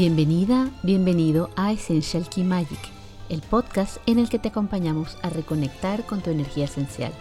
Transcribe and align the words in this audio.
Bienvenida, 0.00 0.70
bienvenido 0.84 1.50
a 1.56 1.72
Essential 1.72 2.28
Key 2.28 2.44
Magic, 2.44 2.78
el 3.30 3.40
podcast 3.40 3.96
en 4.06 4.20
el 4.20 4.28
que 4.28 4.38
te 4.38 4.46
acompañamos 4.46 5.18
a 5.22 5.28
reconectar 5.28 6.06
con 6.06 6.20
tu 6.20 6.30
energía 6.30 6.66
esencial. 6.66 7.12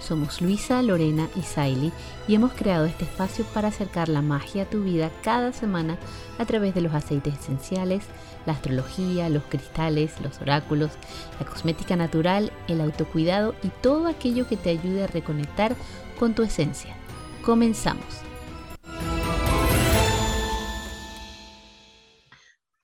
Somos 0.00 0.42
Luisa, 0.42 0.82
Lorena 0.82 1.28
y 1.36 1.42
Saily 1.42 1.92
y 2.26 2.34
hemos 2.34 2.54
creado 2.54 2.86
este 2.86 3.04
espacio 3.04 3.44
para 3.54 3.68
acercar 3.68 4.08
la 4.08 4.20
magia 4.20 4.64
a 4.64 4.68
tu 4.68 4.82
vida 4.82 5.12
cada 5.22 5.52
semana 5.52 5.96
a 6.38 6.44
través 6.44 6.74
de 6.74 6.80
los 6.80 6.92
aceites 6.92 7.34
esenciales, 7.38 8.02
la 8.46 8.54
astrología, 8.54 9.28
los 9.28 9.44
cristales, 9.44 10.20
los 10.20 10.40
oráculos, 10.40 10.90
la 11.38 11.46
cosmética 11.46 11.94
natural, 11.94 12.50
el 12.66 12.80
autocuidado 12.80 13.54
y 13.62 13.68
todo 13.80 14.08
aquello 14.08 14.48
que 14.48 14.56
te 14.56 14.70
ayude 14.70 15.04
a 15.04 15.06
reconectar 15.06 15.76
con 16.18 16.34
tu 16.34 16.42
esencia. 16.42 16.96
Comenzamos. 17.44 18.27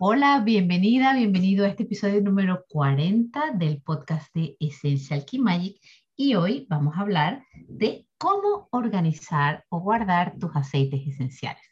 Hola, 0.06 0.40
bienvenida, 0.40 1.14
bienvenido 1.14 1.64
a 1.64 1.68
este 1.68 1.84
episodio 1.84 2.20
número 2.20 2.66
40 2.68 3.52
del 3.52 3.80
podcast 3.80 4.34
de 4.34 4.54
Essential 4.60 5.24
Key 5.24 5.40
Magic 5.40 5.80
y 6.14 6.34
hoy 6.34 6.66
vamos 6.68 6.95
a 6.95 7.00
hablar 7.00 7.42
de 7.68 8.06
cómo 8.18 8.68
organizar 8.70 9.64
o 9.70 9.80
guardar 9.80 10.34
tus 10.38 10.54
aceites 10.54 11.00
esenciales. 11.06 11.64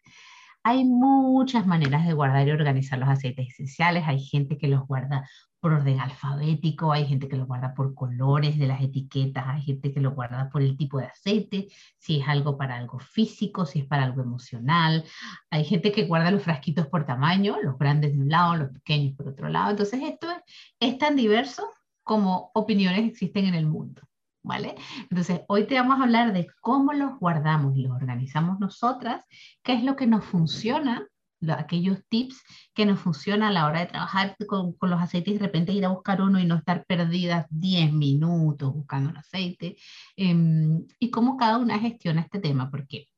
Hay 0.65 0.85
muchas 0.85 1.67
maneras 1.67 2.07
de 2.07 2.13
guardar 2.13 2.47
y 2.47 2.53
organizar 2.53 2.99
los 2.99 3.09
aceites 3.09 3.49
esenciales. 3.49 4.05
Hay 4.07 4.21
gente 4.21 4.59
que 4.59 4.69
los 4.69 4.87
guarda 4.87 5.29
por 5.61 5.73
orden 5.73 6.01
alfabético, 6.01 6.93
hay 6.93 7.07
gente 7.07 7.29
que 7.29 7.37
los 7.37 7.47
guarda 7.47 7.73
por 7.73 7.95
colores 7.95 8.59
de 8.59 8.67
las 8.67 8.83
etiquetas, 8.83 9.45
hay 9.47 9.63
gente 9.63 9.93
que 9.93 10.01
los 10.01 10.13
guarda 10.13 10.51
por 10.51 10.61
el 10.61 10.77
tipo 10.77 10.99
de 10.99 11.07
aceite, 11.07 11.69
si 11.99 12.21
es 12.21 12.29
algo 12.29 12.57
para 12.57 12.77
algo 12.77 12.99
físico, 12.99 13.65
si 13.65 13.81
es 13.81 13.87
para 13.87 14.03
algo 14.03 14.23
emocional. 14.23 15.05
Hay 15.51 15.65
gente 15.65 15.93
que 15.93 16.05
guarda 16.05 16.33
los 16.33 16.43
frasquitos 16.43 16.89
por 16.89 17.07
tamaño, 17.07 17.57
los 17.63 17.79
grandes 17.79 18.13
de 18.13 18.21
un 18.21 18.29
lado, 18.29 18.57
los 18.57 18.71
pequeños 18.71 19.17
por 19.17 19.29
otro 19.29 19.49
lado. 19.49 19.71
Entonces 19.71 20.01
esto 20.03 20.29
es, 20.31 20.39
es 20.81 20.99
tan 20.99 21.15
diverso 21.15 21.69
como 22.03 22.51
opiniones 22.55 23.09
existen 23.09 23.47
en 23.47 23.55
el 23.55 23.67
mundo. 23.67 24.03
¿Vale? 24.43 24.75
Entonces, 25.11 25.43
hoy 25.49 25.67
te 25.67 25.75
vamos 25.75 26.01
a 26.01 26.05
hablar 26.05 26.33
de 26.33 26.47
cómo 26.61 26.93
los 26.93 27.19
guardamos 27.19 27.77
y 27.77 27.83
los 27.83 27.93
organizamos 27.93 28.61
nosotras, 28.61 29.25
qué 29.63 29.75
es 29.75 29.85
lo 29.85 29.97
que 29.97 30.07
nos 30.07 30.25
funciona, 30.25 31.07
aquellos 31.51 31.99
tips 32.09 32.43
que 32.75 32.87
nos 32.87 33.01
funcionan 33.01 33.49
a 33.49 33.53
la 33.53 33.67
hora 33.67 33.81
de 33.81 33.87
trabajar 33.87 34.37
con, 34.47 34.75
con, 34.75 34.91
los 34.91 35.01
aceites 35.01 35.35
y 35.35 35.39
de 35.39 35.45
repente 35.45 35.73
ir 35.73 35.85
a 35.85 35.89
buscar 35.89 36.23
uno 36.23 36.39
y 36.39 36.45
no 36.45 36.55
estar 36.55 36.85
perdidas 36.87 37.47
10 37.51 37.93
minutos 37.93 38.73
buscando 38.73 39.11
un 39.11 39.17
aceite, 39.17 39.77
em, 40.17 40.87
y 40.99 41.11
cómo 41.11 41.37
cada 41.37 41.59
una 41.59 41.79
gestiona 41.79 42.21
este 42.21 42.39
tema, 42.39 42.71
porque 42.71 43.09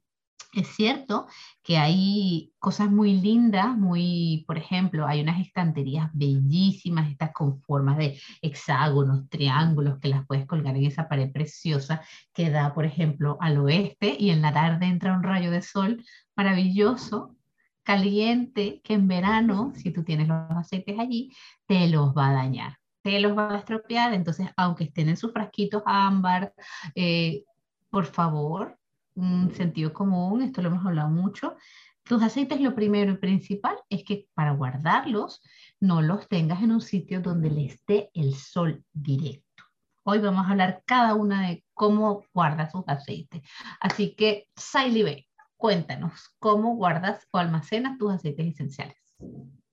es 0.56 0.68
cierto 0.68 1.26
que 1.62 1.78
hay 1.78 2.52
cosas 2.58 2.90
muy 2.90 3.20
lindas, 3.20 3.76
muy, 3.76 4.44
por 4.46 4.58
ejemplo, 4.58 5.06
hay 5.06 5.20
unas 5.20 5.40
estanterías 5.40 6.10
bellísimas, 6.12 7.10
estas 7.10 7.32
con 7.32 7.60
formas 7.62 7.96
de 7.98 8.20
hexágonos, 8.42 9.28
triángulos, 9.28 9.98
que 10.00 10.08
las 10.08 10.26
puedes 10.26 10.46
colgar 10.46 10.76
en 10.76 10.84
esa 10.84 11.08
pared 11.08 11.30
preciosa 11.32 12.02
que 12.32 12.50
da, 12.50 12.74
por 12.74 12.84
ejemplo, 12.84 13.36
al 13.40 13.58
oeste 13.58 14.16
y 14.18 14.30
en 14.30 14.42
la 14.42 14.52
tarde 14.52 14.86
entra 14.86 15.16
un 15.16 15.22
rayo 15.22 15.50
de 15.50 15.62
sol 15.62 16.04
maravilloso, 16.36 17.36
caliente, 17.82 18.80
que 18.82 18.94
en 18.94 19.08
verano, 19.08 19.72
si 19.76 19.90
tú 19.90 20.04
tienes 20.04 20.28
los 20.28 20.50
aceites 20.50 20.98
allí, 20.98 21.32
te 21.66 21.88
los 21.88 22.14
va 22.16 22.30
a 22.30 22.34
dañar 22.34 22.78
te 23.04 23.20
los 23.20 23.36
va 23.36 23.54
a 23.54 23.58
estropear, 23.58 24.14
entonces 24.14 24.48
aunque 24.56 24.84
estén 24.84 25.10
en 25.10 25.18
sus 25.18 25.30
frasquitos 25.30 25.82
ámbar, 25.84 26.54
eh, 26.94 27.44
por 27.90 28.06
favor, 28.06 28.78
un 29.14 29.54
sentido 29.54 29.92
común, 29.92 30.42
esto 30.42 30.62
lo 30.62 30.68
hemos 30.68 30.86
hablado 30.86 31.08
mucho. 31.08 31.56
Tus 32.02 32.22
aceites 32.22 32.60
lo 32.60 32.74
primero 32.74 33.12
y 33.12 33.16
principal 33.16 33.78
es 33.88 34.04
que 34.04 34.28
para 34.34 34.52
guardarlos 34.52 35.40
no 35.80 36.02
los 36.02 36.28
tengas 36.28 36.62
en 36.62 36.72
un 36.72 36.80
sitio 36.80 37.20
donde 37.20 37.50
le 37.50 37.66
esté 37.66 38.10
el 38.12 38.34
sol 38.34 38.84
directo. 38.92 39.64
Hoy 40.02 40.18
vamos 40.18 40.46
a 40.46 40.50
hablar 40.50 40.82
cada 40.84 41.14
una 41.14 41.48
de 41.48 41.64
cómo 41.72 42.24
guardas 42.34 42.72
sus 42.72 42.84
aceites. 42.86 43.40
Así 43.80 44.14
que, 44.14 44.48
Saily 44.54 45.26
cuéntanos 45.56 46.34
cómo 46.38 46.76
guardas 46.76 47.26
o 47.30 47.38
almacenas 47.38 47.96
tus 47.96 48.12
aceites 48.12 48.46
esenciales. 48.46 48.98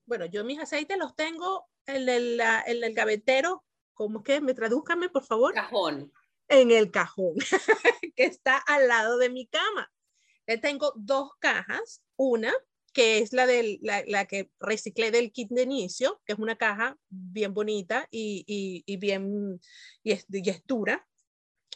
Bueno, 0.06 0.24
yo 0.24 0.42
mis 0.42 0.58
aceites 0.58 0.96
los 0.96 1.14
tengo 1.14 1.66
en 1.86 2.08
el, 2.08 2.40
en 2.40 2.84
el 2.84 2.94
gavetero, 2.94 3.62
¿cómo 3.92 4.22
que? 4.22 4.40
¿Me 4.40 4.54
tradúzcame, 4.54 5.10
por 5.10 5.24
favor? 5.24 5.52
Cajón 5.52 6.10
en 6.48 6.70
el 6.70 6.90
cajón 6.90 7.34
que 8.16 8.24
está 8.24 8.56
al 8.58 8.88
lado 8.88 9.18
de 9.18 9.30
mi 9.30 9.46
cama. 9.46 9.90
tengo 10.60 10.92
dos 10.96 11.30
cajas, 11.38 12.02
una 12.16 12.52
que 12.92 13.18
es 13.18 13.32
la, 13.32 13.46
de 13.46 13.78
la, 13.80 14.26
que 14.26 14.50
reciclé 14.60 15.10
del 15.10 15.32
kit 15.32 15.48
de 15.50 15.62
inicio, 15.62 16.20
que 16.26 16.34
es 16.34 16.38
una 16.38 16.56
caja 16.56 16.98
bien 17.08 17.54
bonita 17.54 18.06
y, 18.10 18.44
y, 18.86 18.96
bien 18.98 19.60
y 20.02 20.12
es, 20.12 20.26
y 20.28 20.48
es 20.48 20.62
dura. 20.66 21.06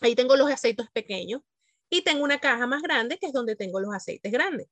Ahí 0.03 0.15
tengo 0.15 0.37
los 0.37 0.51
aceites 0.51 0.91
pequeños 0.93 1.41
y 1.89 2.03
tengo 2.03 2.23
una 2.23 2.39
caja 2.39 2.67
más 2.67 2.83
grande 2.83 3.19
que 3.19 3.27
es 3.27 3.33
donde 3.33 3.57
tengo 3.57 3.81
los 3.81 3.95
aceites 3.95 4.31
grandes. 4.31 4.69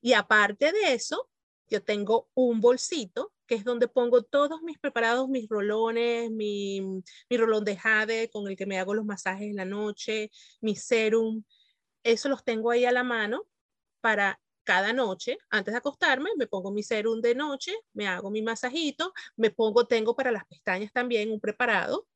Y 0.00 0.12
aparte 0.12 0.72
de 0.72 0.92
eso, 0.92 1.30
yo 1.68 1.82
tengo 1.82 2.28
un 2.34 2.60
bolsito 2.60 3.32
que 3.48 3.54
es 3.56 3.64
donde 3.64 3.88
pongo 3.88 4.22
todos 4.22 4.62
mis 4.62 4.78
preparados, 4.78 5.28
mis 5.28 5.48
rolones, 5.48 6.30
mi, 6.30 7.02
rolón 7.30 7.64
de 7.64 7.76
jade 7.76 8.30
con 8.30 8.46
el 8.46 8.56
que 8.56 8.66
me 8.66 8.78
hago 8.78 8.94
los 8.94 9.06
masajes 9.06 9.48
en 9.48 9.56
la 9.56 9.64
noche, 9.64 10.30
mi 10.60 10.76
serum. 10.76 11.42
Eso 12.04 12.28
los 12.28 12.44
tengo 12.44 12.70
ahí 12.70 12.84
a 12.84 12.92
la 12.92 13.02
mano 13.02 13.46
para 14.00 14.38
cada 14.64 14.92
noche, 14.92 15.38
antes 15.48 15.72
de 15.72 15.78
acostarme, 15.78 16.28
me 16.36 16.46
pongo 16.46 16.70
mi 16.70 16.82
serum 16.82 17.22
de 17.22 17.34
noche, 17.34 17.72
me 17.94 18.06
hago 18.06 18.30
mi 18.30 18.42
masajito, 18.42 19.14
me 19.36 19.50
pongo, 19.50 19.86
tengo 19.86 20.14
para 20.14 20.30
las 20.30 20.44
pestañas 20.46 20.92
también 20.92 21.32
un 21.32 21.40
preparado 21.40 22.06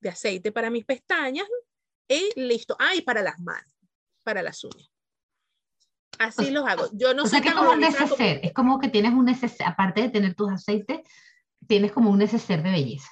de 0.00 0.08
aceite 0.08 0.50
para 0.50 0.70
mis 0.70 0.84
pestañas 0.84 1.46
y 2.08 2.32
listo. 2.34 2.76
Ah, 2.80 2.96
y 2.96 3.02
para 3.02 3.22
las 3.22 3.38
manos, 3.38 3.72
para 4.24 4.42
las 4.42 4.64
uñas. 4.64 4.93
Así 6.18 6.50
los 6.50 6.66
hago. 6.66 6.88
Yo 6.92 7.14
no 7.14 7.26
sé 7.26 7.40
que 7.40 7.52
como 7.52 7.72
un 7.72 7.80
neceser, 7.80 8.40
es 8.42 8.52
como 8.52 8.78
que 8.78 8.88
tienes 8.88 9.12
un 9.12 9.24
neceser, 9.24 9.66
aparte 9.66 10.02
de 10.02 10.08
tener 10.08 10.34
tus 10.34 10.50
aceites, 10.50 11.00
tienes 11.66 11.92
como 11.92 12.10
un 12.10 12.18
neceser 12.18 12.62
de 12.62 12.70
belleza. 12.70 13.08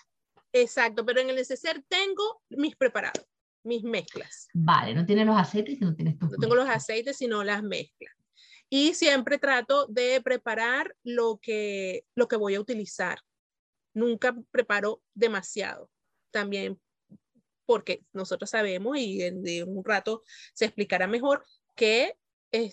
Exacto, 0.52 1.04
pero 1.04 1.20
en 1.20 1.30
el 1.30 1.36
neceser 1.36 1.82
tengo 1.88 2.42
mis 2.50 2.76
preparados, 2.76 3.24
mis 3.64 3.82
mezclas. 3.82 4.48
Vale, 4.52 4.94
no 4.94 5.06
tienes 5.06 5.26
los 5.26 5.36
aceites, 5.36 5.78
sino 5.78 5.94
tienes 5.94 6.18
tus 6.18 6.30
No 6.30 6.36
tengo 6.38 6.54
los 6.54 6.68
aceites, 6.68 7.16
sino 7.16 7.42
las 7.42 7.62
mezclas. 7.62 8.14
Y 8.68 8.94
siempre 8.94 9.38
trato 9.38 9.86
de 9.86 10.20
preparar 10.22 10.94
lo 11.02 11.38
que, 11.42 12.04
lo 12.14 12.28
que 12.28 12.36
voy 12.36 12.54
a 12.54 12.60
utilizar. 12.60 13.18
Nunca 13.94 14.34
preparo 14.50 15.02
demasiado. 15.14 15.90
También 16.30 16.80
porque 17.66 18.02
nosotros 18.12 18.50
sabemos 18.50 18.98
y 18.98 19.22
en, 19.22 19.46
en 19.46 19.68
un 19.68 19.84
rato 19.84 20.22
se 20.54 20.64
explicará 20.64 21.06
mejor 21.06 21.44
que 21.76 22.16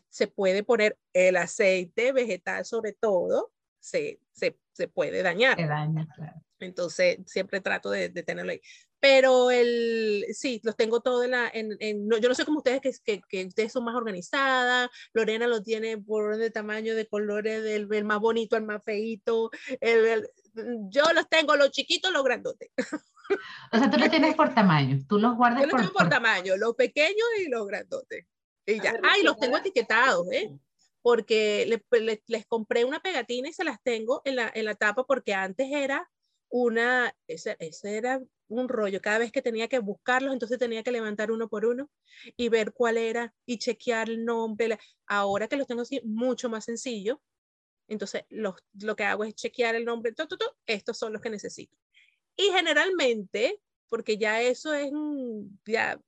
se 0.09 0.27
puede 0.27 0.63
poner 0.63 0.97
el 1.13 1.37
aceite 1.37 2.11
vegetal 2.11 2.65
sobre 2.65 2.93
todo, 2.93 3.51
se, 3.79 4.19
se, 4.31 4.59
se 4.73 4.87
puede 4.87 5.23
dañar. 5.23 5.57
daña, 5.57 6.07
claro. 6.15 6.41
Entonces, 6.59 7.19
siempre 7.25 7.61
trato 7.61 7.89
de, 7.89 8.09
de, 8.09 8.23
tenerlo 8.23 8.51
ahí. 8.51 8.61
Pero 8.99 9.49
el, 9.49 10.25
sí, 10.33 10.59
los 10.63 10.75
tengo 10.75 10.99
todos 10.99 11.23
en 11.23 11.31
la, 11.31 11.49
en, 11.53 11.77
en, 11.79 12.09
yo 12.21 12.27
no 12.27 12.35
sé 12.35 12.43
cómo 12.43 12.57
ustedes, 12.57 12.81
que, 12.81 12.91
que, 13.03 13.21
que, 13.29 13.45
ustedes 13.45 13.71
son 13.71 13.85
más 13.85 13.95
organizadas, 13.95 14.89
Lorena 15.13 15.47
lo 15.47 15.63
tiene 15.63 15.97
por 15.97 16.35
de 16.35 16.51
tamaño, 16.51 16.95
de 16.95 17.07
colores, 17.07 17.63
del, 17.63 17.87
más 18.03 18.19
bonito 18.19 18.57
al 18.57 18.65
más 18.65 18.83
feito, 18.83 19.51
el, 19.79 20.29
yo 20.89 21.03
los 21.13 21.29
tengo 21.29 21.55
los 21.55 21.71
chiquitos, 21.71 22.11
los 22.11 22.23
grandotes. 22.23 22.69
O 23.71 23.77
sea, 23.77 23.91
tú 23.91 23.99
los 23.99 24.09
tienes 24.09 24.33
por 24.33 24.53
tamaño, 24.55 24.97
tú 25.07 25.19
los 25.19 25.37
guardas 25.37 25.61
yo 25.61 25.67
los 25.67 25.75
tengo 25.77 25.93
por, 25.93 26.01
por 26.01 26.09
tamaño, 26.09 26.57
los 26.57 26.75
pequeños 26.75 27.27
y 27.39 27.47
los 27.47 27.67
grandotes. 27.67 28.25
Y 28.65 28.81
ya. 28.81 28.93
Ah, 29.03 29.17
y 29.19 29.23
los 29.23 29.37
tengo 29.37 29.57
etiquetados, 29.57 30.31
¿eh? 30.31 30.51
Porque 31.01 31.81
pues, 31.89 32.21
les 32.27 32.45
compré 32.45 32.85
una 32.85 32.99
pegatina 32.99 33.49
y 33.49 33.53
se 33.53 33.63
las 33.63 33.81
tengo 33.81 34.21
en 34.25 34.35
la, 34.35 34.51
en 34.53 34.65
la 34.65 34.75
tapa 34.75 35.05
porque 35.05 35.33
antes 35.33 35.67
era 35.71 36.09
una, 36.49 37.15
ese, 37.27 37.55
ese, 37.59 37.97
era 37.97 38.21
un 38.47 38.67
rollo. 38.67 39.01
Cada 39.01 39.19
vez 39.19 39.31
que 39.31 39.41
tenía 39.41 39.67
que 39.67 39.79
buscarlos, 39.79 40.33
entonces 40.33 40.57
tenía 40.57 40.83
que 40.83 40.91
levantar 40.91 41.31
uno 41.31 41.47
por 41.47 41.65
uno 41.65 41.89
y 42.35 42.49
ver 42.49 42.73
cuál 42.73 42.97
era 42.97 43.33
y 43.45 43.59
chequear 43.59 44.09
el 44.09 44.25
nombre. 44.25 44.77
Ahora 45.07 45.47
que 45.47 45.57
los 45.57 45.67
tengo 45.67 45.83
así, 45.83 46.01
mucho 46.03 46.49
más 46.49 46.65
sencillo. 46.65 47.21
Entonces, 47.87 48.23
los, 48.29 48.55
lo 48.73 48.95
que 48.95 49.03
hago 49.03 49.23
es 49.23 49.35
chequear 49.35 49.75
el 49.75 49.85
nombre. 49.85 50.13
estos 50.65 50.97
son 50.97 51.13
los 51.13 51.21
que 51.21 51.29
necesito. 51.29 51.77
Y 52.35 52.51
generalmente, 52.51 53.61
porque 53.89 54.17
ya 54.17 54.41
eso 54.41 54.73
es, 54.73 54.91
ya 55.65 55.99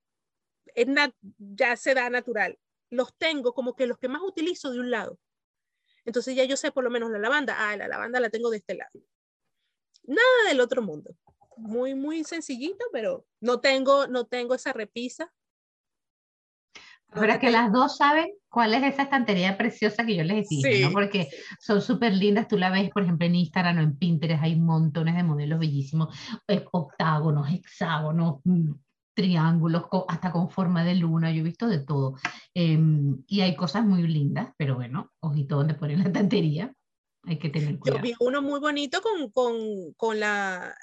ya 1.37 1.75
se 1.75 1.93
da 1.93 2.09
natural. 2.09 2.57
Los 2.89 3.15
tengo 3.17 3.53
como 3.53 3.75
que 3.75 3.87
los 3.87 3.97
que 3.97 4.09
más 4.09 4.21
utilizo 4.21 4.71
de 4.71 4.79
un 4.79 4.91
lado. 4.91 5.19
Entonces 6.05 6.35
ya 6.35 6.43
yo 6.43 6.57
sé 6.57 6.71
por 6.71 6.83
lo 6.83 6.89
menos 6.89 7.11
la 7.11 7.19
lavanda. 7.19 7.55
Ah, 7.57 7.77
la 7.77 7.87
lavanda 7.87 8.19
la 8.19 8.29
tengo 8.29 8.49
de 8.49 8.57
este 8.57 8.75
lado. 8.75 8.91
Nada 10.03 10.49
del 10.49 10.59
otro 10.59 10.81
mundo. 10.81 11.15
Muy, 11.57 11.95
muy 11.95 12.23
sencillito, 12.23 12.85
pero 12.91 13.25
no 13.39 13.59
tengo, 13.59 14.07
no 14.07 14.25
tengo 14.25 14.55
esa 14.55 14.73
repisa. 14.73 15.31
Pero 17.13 17.33
es 17.33 17.39
que 17.39 17.51
las 17.51 17.71
dos 17.73 17.97
saben 17.97 18.27
cuál 18.49 18.73
es 18.73 18.83
esa 18.83 19.03
estantería 19.03 19.57
preciosa 19.57 20.05
que 20.05 20.15
yo 20.15 20.23
les 20.23 20.47
dije, 20.47 20.81
¿no? 20.81 20.91
Porque 20.91 21.27
son 21.59 21.81
súper 21.81 22.13
lindas, 22.13 22.47
tú 22.47 22.57
la 22.57 22.71
ves, 22.71 22.89
por 22.89 23.03
ejemplo, 23.03 23.27
en 23.27 23.35
Instagram 23.35 23.77
o 23.77 23.81
en 23.81 23.97
Pinterest, 23.97 24.41
hay 24.41 24.55
montones 24.55 25.15
de 25.15 25.23
modelos 25.23 25.59
bellísimos, 25.59 26.17
eh, 26.47 26.65
octágonos, 26.71 27.49
hexágonos, 27.49 28.39
triángulos, 29.21 29.85
hasta 30.07 30.31
con 30.31 30.49
forma 30.49 30.83
de 30.83 30.95
luna, 30.95 31.31
yo 31.31 31.41
he 31.41 31.43
visto 31.43 31.67
de 31.67 31.79
todo. 31.79 32.15
Em, 32.53 33.23
y 33.27 33.41
hay 33.41 33.55
cosas 33.55 33.85
muy 33.85 34.03
lindas, 34.07 34.53
pero 34.57 34.75
bueno, 34.75 35.11
ojito 35.19 35.57
donde 35.57 35.75
ponen 35.75 35.99
la 35.99 36.05
estantería, 36.05 36.73
hay 37.23 37.37
que 37.37 37.49
tener 37.49 37.77
cuidado. 37.79 37.99
Yo 37.99 38.03
vi 38.03 38.15
uno 38.19 38.41
muy 38.41 38.59
bonito 38.59 39.01
con, 39.01 39.31
con, 39.31 39.93
con 39.95 40.19
la 40.19 40.75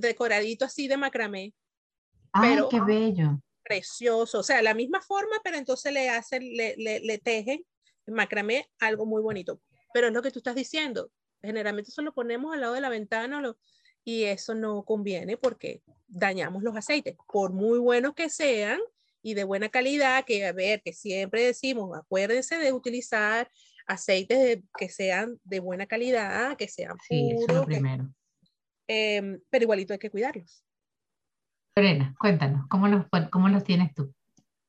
decoradito 0.00 0.64
así 0.64 0.88
de 0.88 0.96
macramé. 0.96 1.52
Ay, 2.32 2.58
qué 2.70 2.80
bello 2.80 3.40
precioso, 3.64 4.40
o 4.40 4.42
sea, 4.42 4.60
la 4.60 4.74
misma 4.74 5.00
forma, 5.00 5.36
pero 5.42 5.56
entonces 5.56 5.90
le 5.90 6.10
hacen, 6.10 6.42
le, 6.54 6.74
le, 6.76 7.00
le 7.00 7.18
tejen 7.18 7.64
macramé 8.06 8.68
algo 8.78 9.06
muy 9.06 9.22
bonito. 9.22 9.60
Pero 9.92 10.08
es 10.08 10.12
lo 10.12 10.22
que 10.22 10.30
tú 10.30 10.40
estás 10.40 10.54
diciendo, 10.54 11.10
generalmente 11.42 11.90
eso 11.90 12.02
lo 12.02 12.12
ponemos 12.12 12.52
al 12.52 12.60
lado 12.60 12.74
de 12.74 12.80
la 12.80 12.88
ventana 12.88 13.54
y 14.04 14.24
eso 14.24 14.54
no 14.54 14.84
conviene 14.84 15.36
porque 15.36 15.82
dañamos 16.06 16.62
los 16.62 16.76
aceites, 16.76 17.16
por 17.32 17.52
muy 17.52 17.78
buenos 17.78 18.14
que 18.14 18.28
sean 18.28 18.78
y 19.22 19.34
de 19.34 19.44
buena 19.44 19.70
calidad, 19.70 20.24
que 20.24 20.46
a 20.46 20.52
ver, 20.52 20.82
que 20.82 20.92
siempre 20.92 21.42
decimos, 21.42 21.96
acuérdense 21.96 22.58
de 22.58 22.72
utilizar 22.72 23.50
aceites 23.86 24.60
que 24.78 24.88
sean 24.88 25.40
de 25.44 25.60
buena 25.60 25.86
calidad, 25.86 26.56
que 26.56 26.68
sean 26.68 26.96
puros. 27.08 27.66
primero. 27.66 28.08
Em, 28.86 29.40
pero 29.48 29.62
igualito 29.64 29.94
hay 29.94 29.98
que 29.98 30.10
cuidarlos. 30.10 30.62
Lorena, 31.76 32.14
cuéntanos, 32.20 32.66
¿cómo 32.68 32.86
los, 32.86 33.06
cómo 33.30 33.48
los 33.48 33.64
tienes 33.64 33.94
tú? 33.94 34.14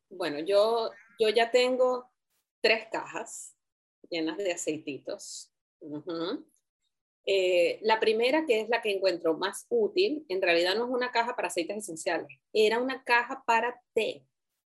Bueno, 0.10 0.40
yo, 0.40 0.92
yo 1.20 1.30
ya 1.30 1.52
tengo 1.52 2.10
tres 2.62 2.88
cajas 2.92 3.56
llenas 4.10 4.38
de 4.38 4.54
aceititos. 4.54 5.52
Eh, 7.26 7.80
la 7.82 8.00
primera, 8.00 8.46
que 8.46 8.62
es 8.62 8.70
la 8.70 8.82
que 8.82 8.92
encuentro 8.92 9.36
más 9.36 9.66
útil, 9.70 10.26
en 10.30 10.42
realidad 10.42 10.76
no 10.76 10.86
es 10.86 10.92
una 10.92 11.12
caja 11.12 11.36
para 11.36 11.48
aceites 11.48 11.78
esenciales, 11.78 12.28
era 12.54 12.80
una 12.80 13.04
caja 13.04 13.44
para 13.46 13.82
té, 13.94 14.26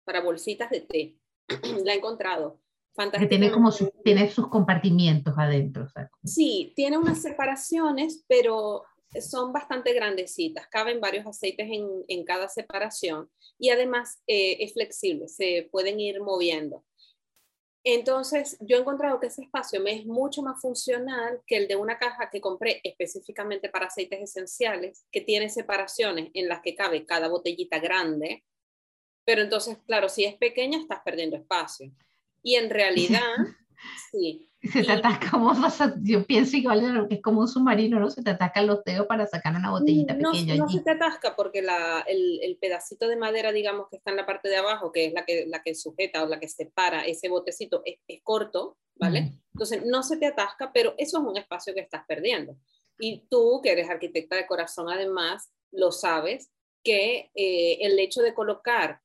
para 0.05 0.21
bolsitas 0.21 0.71
de 0.71 0.81
té. 0.81 1.17
la 1.85 1.95
he 1.95 1.97
encontrado. 1.97 2.61
Fantástica. 2.97 3.29
tiene 3.29 3.51
como 3.51 3.73
tiene 4.05 4.31
sus 4.31 4.47
compartimientos 4.47 5.35
adentro. 5.37 5.89
Sí, 6.23 6.73
tiene 6.77 6.97
unas 6.97 7.21
separaciones, 7.21 8.25
pero 8.29 8.85
son 9.21 9.53
bastante 9.53 9.93
grandecitas, 9.93 10.69
caben 10.69 11.01
varios 11.01 11.27
aceites 11.27 11.69
en, 11.69 12.25
cada 12.25 12.49
separación 12.49 13.29
y 13.59 13.71
además 13.71 14.23
eh, 14.27 14.59
es 14.61 14.75
flexible, 14.75 15.29
se 15.29 15.69
pueden 15.71 16.01
ir 16.01 16.21
moviendo. 16.21 16.85
Entonces, 17.87 18.57
yo 18.61 18.79
he 18.79 18.81
encontrado 18.81 19.21
que 19.21 19.27
ese 19.27 19.43
espacio 19.43 19.79
me 19.81 19.93
es 19.93 20.07
mucho 20.07 20.41
más 20.43 20.59
funcional 20.61 21.43
que 21.47 21.59
el 21.59 21.69
de 21.69 21.77
una 21.77 21.99
caja 21.99 22.31
que 22.31 22.41
compré 22.41 22.81
específicamente 22.83 23.69
para 23.69 23.87
aceites 23.87 24.21
esenciales, 24.23 25.05
que 25.13 25.21
tiene 25.21 25.51
separaciones 25.51 26.31
en 26.33 26.49
las 26.49 26.63
que 26.63 26.75
cabe 26.75 27.05
cada 27.05 27.29
botellita 27.29 27.79
grande, 27.79 28.43
pero 29.25 29.43
entonces, 29.43 29.79
claro, 29.87 30.09
si 30.09 30.25
es 30.25 30.35
pequeña, 30.37 30.79
estás 30.79 31.01
perdiendo 31.05 31.37
espacio. 31.37 31.91
Y 32.43 32.57
en 32.57 32.71
realidad, 32.71 33.21
sí, 34.11 34.51
se 34.73 34.83
te 34.83 34.93
atasca, 34.93 35.31
como 35.31 35.53
yo 36.03 36.25
pienso 36.27 36.57
igual 36.57 37.07
que 37.09 37.17
es 37.17 37.23
como 37.23 37.41
un 37.41 37.49
submarino, 37.49 38.01
¿no? 38.01 38.11
Se 38.11 38.23
te 38.23 38.31
atascan 38.31 38.67
los 38.67 38.83
dedos 38.85 39.07
para 39.07 39.27
sacar 39.27 39.55
una 39.55 39.71
botellita 39.71 40.15
pequeña. 40.15 40.57
No 40.57 40.69
se 40.69 40.81
te 40.81 40.91
atasca 40.91 41.37
porque 41.37 41.61
la, 41.61 42.01
el, 42.07 42.41
el, 42.43 42.57
pedacito 42.57 43.07
de 43.09 43.17
madera, 43.17 43.53
digamos, 43.53 43.89
que 43.91 43.97
está 43.97 44.11
en 44.11 44.17
la 44.17 44.27
parte 44.27 44.49
de 44.49 44.57
abajo, 44.57 44.91
que 44.91 45.07
es 45.07 45.13
la 45.13 45.25
que, 45.25 45.47
la 45.47 45.63
que 45.63 45.75
sujeta 45.75 46.23
o 46.23 46.27
la 46.27 46.41
que 46.41 46.49
separa 46.49 47.05
ese 47.05 47.29
botecito, 47.29 47.83
es, 47.85 47.99
es 48.09 48.21
corto, 48.23 48.79
¿vale? 48.95 49.33
Entonces 49.53 49.85
no 49.85 50.03
se 50.03 50.17
te 50.17 50.27
atasca, 50.27 50.73
pero 50.73 50.95
eso 50.97 51.19
es 51.19 51.25
un 51.25 51.37
espacio 51.37 51.75
que 51.75 51.81
estás 51.81 52.05
perdiendo. 52.07 52.57
Y 52.99 53.27
tú, 53.29 53.61
que 53.63 53.73
eres 53.73 53.91
arquitecta 53.91 54.37
de 54.37 54.47
corazón, 54.47 54.89
además, 54.89 55.51
lo 55.73 55.93
sabes, 55.93 56.51
que 56.83 57.31
eh, 57.35 57.79
el 57.81 57.99
hecho 57.99 58.23
de 58.23 58.35
colocar 58.35 59.01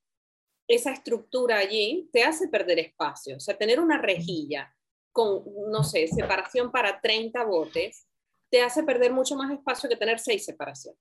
esa 0.67 0.91
estructura 0.91 1.57
allí 1.57 2.09
te 2.13 2.23
hace 2.23 2.47
perder 2.47 2.79
espacio. 2.79 3.37
O 3.37 3.39
sea, 3.39 3.57
tener 3.57 3.79
una 3.79 3.97
rejilla 3.97 4.73
con, 5.11 5.43
no 5.69 5.83
sé, 5.83 6.07
separación 6.07 6.71
para 6.71 7.01
30 7.01 7.43
botes, 7.43 8.07
te 8.49 8.61
hace 8.61 8.83
perder 8.83 9.11
mucho 9.11 9.35
más 9.35 9.51
espacio 9.51 9.89
que 9.89 9.95
tener 9.95 10.19
6 10.19 10.43
separaciones. 10.43 10.99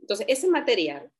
Entonces, 0.00 0.26
ese 0.28 0.48
material 0.48 1.10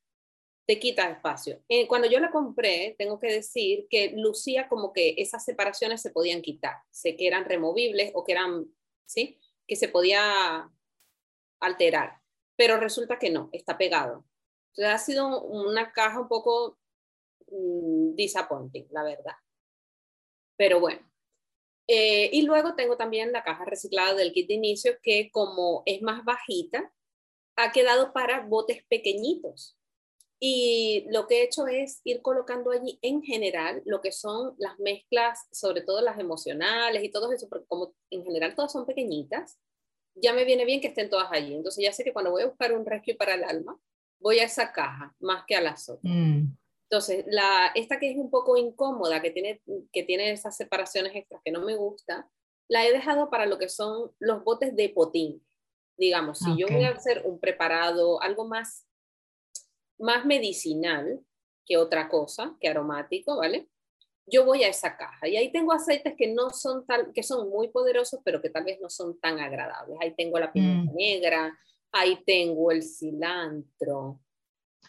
te 0.68 0.78
quita 0.78 1.08
espacio. 1.08 1.62
Eh, 1.68 1.88
cuando 1.88 2.08
yo 2.08 2.20
la 2.20 2.30
compré, 2.30 2.94
tengo 2.98 3.18
que 3.18 3.32
decir 3.32 3.86
que 3.88 4.12
lucía 4.14 4.68
como 4.68 4.92
que 4.92 5.14
esas 5.16 5.42
separaciones 5.42 6.02
se 6.02 6.10
podían 6.10 6.42
quitar. 6.42 6.76
Sé 6.90 7.16
que 7.16 7.26
eran 7.26 7.46
removibles 7.46 8.12
o 8.14 8.22
que 8.22 8.32
eran, 8.32 8.66
¿sí? 9.06 9.40
Que 9.66 9.76
se 9.76 9.88
podía 9.88 10.70
alterar. 11.60 12.20
Pero 12.54 12.76
resulta 12.76 13.18
que 13.18 13.30
no, 13.30 13.48
está 13.52 13.78
pegado. 13.78 14.26
Entonces 14.74 14.94
ha 14.94 14.98
sido 14.98 15.42
una 15.42 15.90
caja 15.92 16.20
un 16.20 16.28
poco 16.28 16.78
mm, 17.50 18.14
disappointing, 18.14 18.88
la 18.90 19.04
verdad. 19.04 19.36
Pero 20.58 20.80
bueno, 20.80 21.07
eh, 21.88 22.28
y 22.32 22.42
luego 22.42 22.74
tengo 22.74 22.98
también 22.98 23.32
la 23.32 23.42
caja 23.42 23.64
reciclada 23.64 24.14
del 24.14 24.32
kit 24.32 24.46
de 24.46 24.54
inicio 24.54 24.92
que 25.02 25.30
como 25.32 25.82
es 25.86 26.02
más 26.02 26.22
bajita, 26.24 26.92
ha 27.56 27.72
quedado 27.72 28.12
para 28.12 28.46
botes 28.46 28.84
pequeñitos. 28.88 29.76
Y 30.40 31.06
lo 31.10 31.26
que 31.26 31.40
he 31.40 31.44
hecho 31.44 31.66
es 31.66 32.00
ir 32.04 32.22
colocando 32.22 32.70
allí 32.70 32.98
en 33.02 33.22
general 33.22 33.82
lo 33.84 34.00
que 34.00 34.12
son 34.12 34.54
las 34.58 34.78
mezclas, 34.78 35.48
sobre 35.50 35.80
todo 35.80 36.00
las 36.00 36.18
emocionales 36.18 37.02
y 37.02 37.08
todo 37.08 37.32
eso, 37.32 37.48
porque 37.48 37.66
como 37.66 37.94
en 38.10 38.22
general 38.22 38.54
todas 38.54 38.70
son 38.70 38.86
pequeñitas, 38.86 39.58
ya 40.14 40.32
me 40.32 40.44
viene 40.44 40.64
bien 40.64 40.80
que 40.80 40.88
estén 40.88 41.10
todas 41.10 41.32
allí. 41.32 41.54
Entonces 41.54 41.82
ya 41.82 41.92
sé 41.92 42.04
que 42.04 42.12
cuando 42.12 42.30
voy 42.30 42.42
a 42.42 42.46
buscar 42.46 42.72
un 42.72 42.86
rescue 42.86 43.16
para 43.16 43.34
el 43.34 43.42
alma, 43.42 43.80
voy 44.20 44.38
a 44.38 44.44
esa 44.44 44.72
caja 44.72 45.16
más 45.18 45.44
que 45.46 45.56
a 45.56 45.60
las 45.60 45.88
otras. 45.88 46.12
Mm. 46.14 46.52
Entonces, 46.90 47.24
la, 47.28 47.70
esta 47.74 47.98
que 47.98 48.10
es 48.10 48.16
un 48.16 48.30
poco 48.30 48.56
incómoda, 48.56 49.20
que 49.20 49.30
tiene, 49.30 49.60
que 49.92 50.02
tiene 50.04 50.32
esas 50.32 50.56
separaciones 50.56 51.14
extras 51.14 51.42
que 51.44 51.52
no 51.52 51.60
me 51.60 51.76
gusta, 51.76 52.30
la 52.66 52.86
he 52.86 52.92
dejado 52.92 53.28
para 53.28 53.44
lo 53.44 53.58
que 53.58 53.68
son 53.68 54.10
los 54.18 54.42
botes 54.42 54.74
de 54.74 54.88
potín. 54.88 55.44
Digamos, 55.98 56.38
si 56.38 56.56
yo 56.56 56.66
voy 56.68 56.84
a 56.84 56.90
hacer 56.90 57.22
un 57.26 57.40
preparado, 57.40 58.22
algo 58.22 58.46
más, 58.46 58.86
más 59.98 60.24
medicinal 60.24 61.20
que 61.66 61.76
otra 61.76 62.08
cosa, 62.08 62.56
que 62.60 62.68
aromático, 62.68 63.36
¿vale? 63.36 63.68
Yo 64.26 64.44
voy 64.44 64.62
a 64.62 64.68
esa 64.68 64.96
caja 64.96 65.26
y 65.28 65.36
ahí 65.36 65.50
tengo 65.50 65.72
aceites 65.72 66.14
que 66.16 66.28
no 66.28 66.50
son 66.50 66.86
tal, 66.86 67.12
que 67.12 67.22
son 67.22 67.50
muy 67.50 67.68
poderosos, 67.68 68.20
pero 68.24 68.40
que 68.40 68.50
tal 68.50 68.64
vez 68.64 68.80
no 68.80 68.88
son 68.88 69.18
tan 69.20 69.40
agradables. 69.40 69.98
Ahí 70.00 70.14
tengo 70.14 70.38
la 70.38 70.52
pimienta 70.52 70.92
mm. 70.92 70.94
negra, 70.94 71.58
ahí 71.92 72.22
tengo 72.24 72.70
el 72.70 72.82
cilantro, 72.82 74.20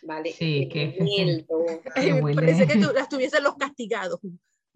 ¿vale? 0.04 0.32
Sí, 0.32 0.68
que 0.70 0.96
Parece 2.36 2.68
que 2.68 2.80
tú, 2.80 2.92
las 2.94 3.10
tuviesen 3.10 3.44
los 3.44 3.56
castigados. 3.56 4.20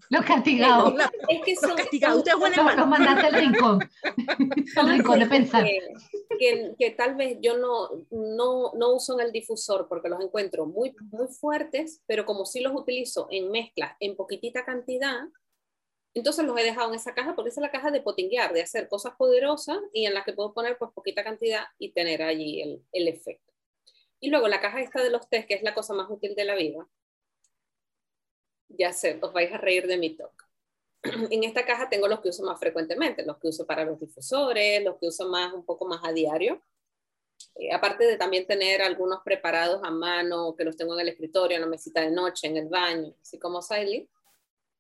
Los 0.10 0.26
castigados. 0.26 0.94
es 1.30 1.42
que 1.44 1.56
son, 1.56 1.70
los 1.70 1.78
castigados. 1.78 2.20
Usted 2.20 2.34
los, 2.34 2.76
los 2.76 2.88
mandaste 2.88 3.28
al 3.28 3.34
rincón. 3.34 3.80
al 4.78 4.90
rincón 4.90 5.20
de 5.20 5.26
pensar. 5.28 5.66
Que, 6.40 6.76
que, 6.78 6.92
tal 6.92 7.16
vez 7.16 7.38
yo 7.42 7.58
no, 7.58 8.06
no, 8.12 8.74
no 8.74 8.94
uso 8.94 9.20
en 9.20 9.26
el 9.26 9.32
difusor 9.32 9.88
porque 9.88 10.10
los 10.10 10.22
encuentro 10.22 10.66
muy, 10.66 10.96
muy 11.12 11.28
fuertes, 11.28 12.02
pero 12.06 12.26
como 12.26 12.46
sí 12.46 12.62
los 12.62 12.74
utilizo 12.74 13.28
en 13.32 13.52
mezclas 13.52 13.96
en 14.00 14.16
poquitita 14.16 14.66
cantidad, 14.66 15.22
entonces 16.14 16.46
los 16.46 16.58
he 16.60 16.64
dejado 16.64 16.90
en 16.90 16.96
esa 16.96 17.14
caja 17.14 17.36
porque 17.36 17.50
esa 17.50 17.62
es 17.62 17.66
la 17.66 17.72
caja 17.72 17.92
de 17.92 18.02
potinguear, 18.02 18.54
de 18.54 18.62
hacer 18.62 18.88
cosas 18.88 19.14
poderosas 19.16 19.80
y 19.94 20.06
en 20.06 20.14
las 20.14 20.26
que 20.26 20.34
puedo 20.34 20.54
poner 20.54 20.78
pues 20.78 20.92
poquita 20.94 21.24
cantidad 21.24 21.64
y 21.80 21.92
tener 21.92 22.22
allí 22.22 22.62
el, 22.62 22.84
el 22.92 23.08
efecto. 23.08 23.53
Y 24.24 24.30
luego 24.30 24.48
la 24.48 24.62
caja 24.62 24.80
esta 24.80 25.04
de 25.04 25.10
los 25.10 25.28
test, 25.28 25.50
que 25.50 25.56
es 25.56 25.64
la 25.64 25.74
cosa 25.74 25.94
más 25.94 26.10
útil 26.10 26.34
de 26.34 26.46
la 26.46 26.56
vida. 26.56 26.88
Ya 28.70 28.94
sé, 28.94 29.20
os 29.22 29.34
vais 29.34 29.52
a 29.52 29.58
reír 29.58 29.86
de 29.86 29.98
mi 29.98 30.16
talk. 30.16 30.48
En 31.30 31.44
esta 31.44 31.66
caja 31.66 31.90
tengo 31.90 32.08
los 32.08 32.22
que 32.22 32.30
uso 32.30 32.42
más 32.46 32.58
frecuentemente, 32.58 33.26
los 33.26 33.38
que 33.38 33.50
uso 33.50 33.68
para 33.68 33.84
los 33.84 34.00
difusores, 34.00 34.82
los 34.82 34.98
que 34.98 35.08
uso 35.08 35.28
más, 35.28 35.52
un 35.52 35.66
poco 35.66 35.86
más 35.86 36.00
a 36.06 36.14
diario. 36.14 36.64
Eh, 37.56 37.74
aparte 37.74 38.06
de 38.06 38.16
también 38.16 38.48
tener 38.48 38.82
algunos 38.82 39.20
preparados 39.26 39.82
a 39.84 39.92
mano, 39.92 40.56
que 40.56 40.64
los 40.64 40.78
tengo 40.78 40.94
en 40.94 41.02
el 41.02 41.10
escritorio, 41.10 41.58
en 41.58 41.62
la 41.64 41.68
mesita 41.68 42.00
de 42.00 42.12
noche, 42.12 42.48
en 42.48 42.56
el 42.56 42.70
baño, 42.70 43.14
así 43.22 43.38
como 43.38 43.62
Siley. 43.62 44.10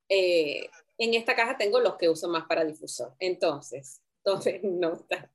Eh, 0.07 0.69
en 0.97 1.13
esta 1.15 1.35
caja 1.35 1.57
tengo 1.57 1.81
los 1.81 1.97
que 1.97 2.07
uso 2.07 2.29
más 2.29 2.45
para 2.45 2.63
difusor. 2.63 3.13
Entonces, 3.19 4.01
entonces 4.23 4.63
nota. 4.63 5.29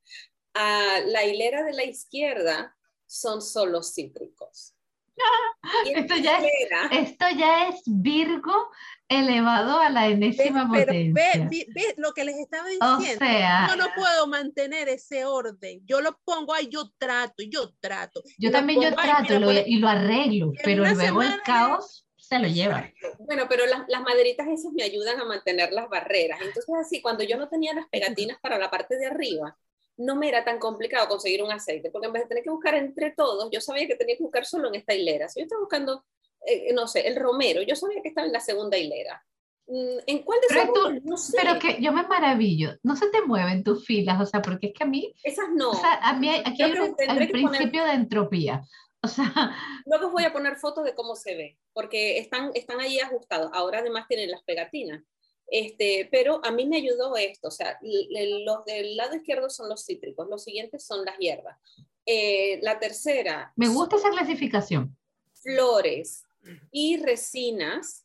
A 0.54 1.00
la 1.04 1.26
hilera 1.26 1.62
de 1.62 1.74
la 1.74 1.84
izquierda 1.84 2.77
son 3.08 3.42
solo 3.42 3.82
cítricos. 3.82 4.74
Esto 5.92 6.16
ya, 6.16 6.38
es, 6.38 6.52
esto 6.92 7.26
ya, 7.36 7.68
es, 7.68 7.82
Virgo 7.86 8.70
elevado 9.08 9.80
a 9.80 9.90
la 9.90 10.06
enésima 10.06 10.68
potencia. 10.68 11.12
Ve, 11.12 11.66
ve, 11.74 11.94
lo 11.96 12.12
que 12.12 12.24
les 12.24 12.36
estaba 12.36 12.68
diciendo. 12.68 13.24
yo 13.68 13.76
no 13.76 13.86
puedo 13.96 14.28
mantener 14.28 14.88
ese 14.88 15.24
orden. 15.24 15.80
Yo 15.84 16.00
lo 16.00 16.20
pongo 16.24 16.54
ahí, 16.54 16.68
yo 16.68 16.92
trato, 16.98 17.42
yo 17.42 17.72
trato. 17.80 18.22
Yo 18.38 18.52
también 18.52 18.80
yo 18.80 18.94
trato 18.94 19.34
y 19.66 19.78
lo 19.78 19.88
arreglo, 19.88 20.52
pero 20.62 20.84
luego 20.84 21.22
el 21.22 21.42
caos 21.42 22.06
se 22.16 22.38
lo 22.38 22.46
lleva. 22.46 22.88
Bueno, 23.18 23.46
pero 23.48 23.66
las, 23.66 23.88
las 23.88 24.02
maderitas 24.02 24.46
esas 24.46 24.72
me 24.72 24.84
ayudan 24.84 25.18
a 25.20 25.24
mantener 25.24 25.72
las 25.72 25.88
barreras. 25.88 26.40
Entonces, 26.40 26.74
así, 26.78 27.00
cuando 27.00 27.24
yo 27.24 27.36
no 27.38 27.48
tenía 27.48 27.74
las 27.74 27.88
pegatinas 27.88 28.38
para 28.40 28.58
la 28.58 28.70
parte 28.70 28.96
de 28.98 29.06
arriba, 29.06 29.56
no 29.98 30.16
me 30.16 30.28
era 30.28 30.44
tan 30.44 30.58
complicado 30.58 31.08
conseguir 31.08 31.42
un 31.42 31.50
aceite, 31.52 31.90
porque 31.90 32.06
en 32.06 32.12
vez 32.14 32.22
de 32.22 32.28
tener 32.28 32.44
que 32.44 32.50
buscar 32.50 32.74
entre 32.74 33.10
todos, 33.12 33.48
yo 33.52 33.60
sabía 33.60 33.86
que 33.86 33.96
tenía 33.96 34.16
que 34.16 34.22
buscar 34.22 34.46
solo 34.46 34.68
en 34.68 34.76
esta 34.76 34.94
hilera. 34.94 35.28
Si 35.28 35.40
yo 35.40 35.44
estaba 35.44 35.60
buscando, 35.60 36.04
eh, 36.46 36.72
no 36.72 36.86
sé, 36.88 37.06
el 37.06 37.16
romero, 37.16 37.62
yo 37.62 37.74
sabía 37.76 38.00
que 38.02 38.08
estaba 38.08 38.26
en 38.26 38.32
la 38.32 38.40
segunda 38.40 38.78
hilera. 38.78 39.22
Mm, 39.66 39.98
¿En 40.06 40.22
cuál 40.22 40.40
de 40.40 40.46
Pero, 40.48 40.72
tú- 40.72 41.00
No 41.04 41.16
sé. 41.18 41.36
pero 41.38 41.58
que 41.58 41.82
yo 41.82 41.92
me 41.92 42.02
maravillo, 42.04 42.70
no 42.82 42.96
se 42.96 43.10
te 43.10 43.20
mueven 43.22 43.62
tus 43.64 43.84
filas, 43.84 44.18
o 44.20 44.24
sea, 44.24 44.40
porque 44.40 44.68
es 44.68 44.72
que 44.72 44.84
a 44.84 44.86
mí, 44.86 45.12
Esas 45.24 45.48
no. 45.54 45.70
o 45.70 45.74
sea, 45.74 45.94
a 46.02 46.14
mí 46.14 46.30
aquí 46.30 46.56
Yo 46.58 46.64
hay 46.66 46.72
un, 46.78 46.94
que 46.96 47.06
poner- 47.06 47.30
principio 47.30 47.84
de 47.84 47.92
entropía. 47.92 48.62
O 49.02 49.08
sea, 49.08 49.24
Luego 49.86 50.06
os 50.06 50.12
voy 50.12 50.24
a 50.24 50.32
poner 50.32 50.56
fotos 50.56 50.84
de 50.84 50.94
cómo 50.94 51.14
se 51.16 51.36
ve, 51.36 51.58
porque 51.72 52.18
están, 52.18 52.50
están 52.54 52.80
ahí 52.80 52.98
ajustados. 52.98 53.50
Ahora 53.52 53.78
además 53.80 54.06
tienen 54.08 54.30
las 54.30 54.42
pegatinas. 54.42 55.02
Este, 55.50 56.08
pero 56.10 56.44
a 56.44 56.50
mí 56.50 56.66
me 56.66 56.76
ayudó 56.76 57.16
esto, 57.16 57.48
o 57.48 57.50
sea, 57.50 57.78
los 57.82 58.64
del 58.66 58.96
lado 58.96 59.16
izquierdo 59.16 59.48
son 59.48 59.68
los 59.68 59.84
cítricos, 59.84 60.28
los 60.28 60.44
siguientes 60.44 60.84
son 60.84 61.04
las 61.04 61.16
hierbas. 61.18 61.58
Eh, 62.04 62.58
la 62.62 62.78
tercera, 62.78 63.52
me 63.56 63.68
gusta 63.68 63.96
esa 63.96 64.10
clasificación. 64.10 64.96
flores 65.34 66.24
y 66.70 66.96
resinas. 66.98 68.04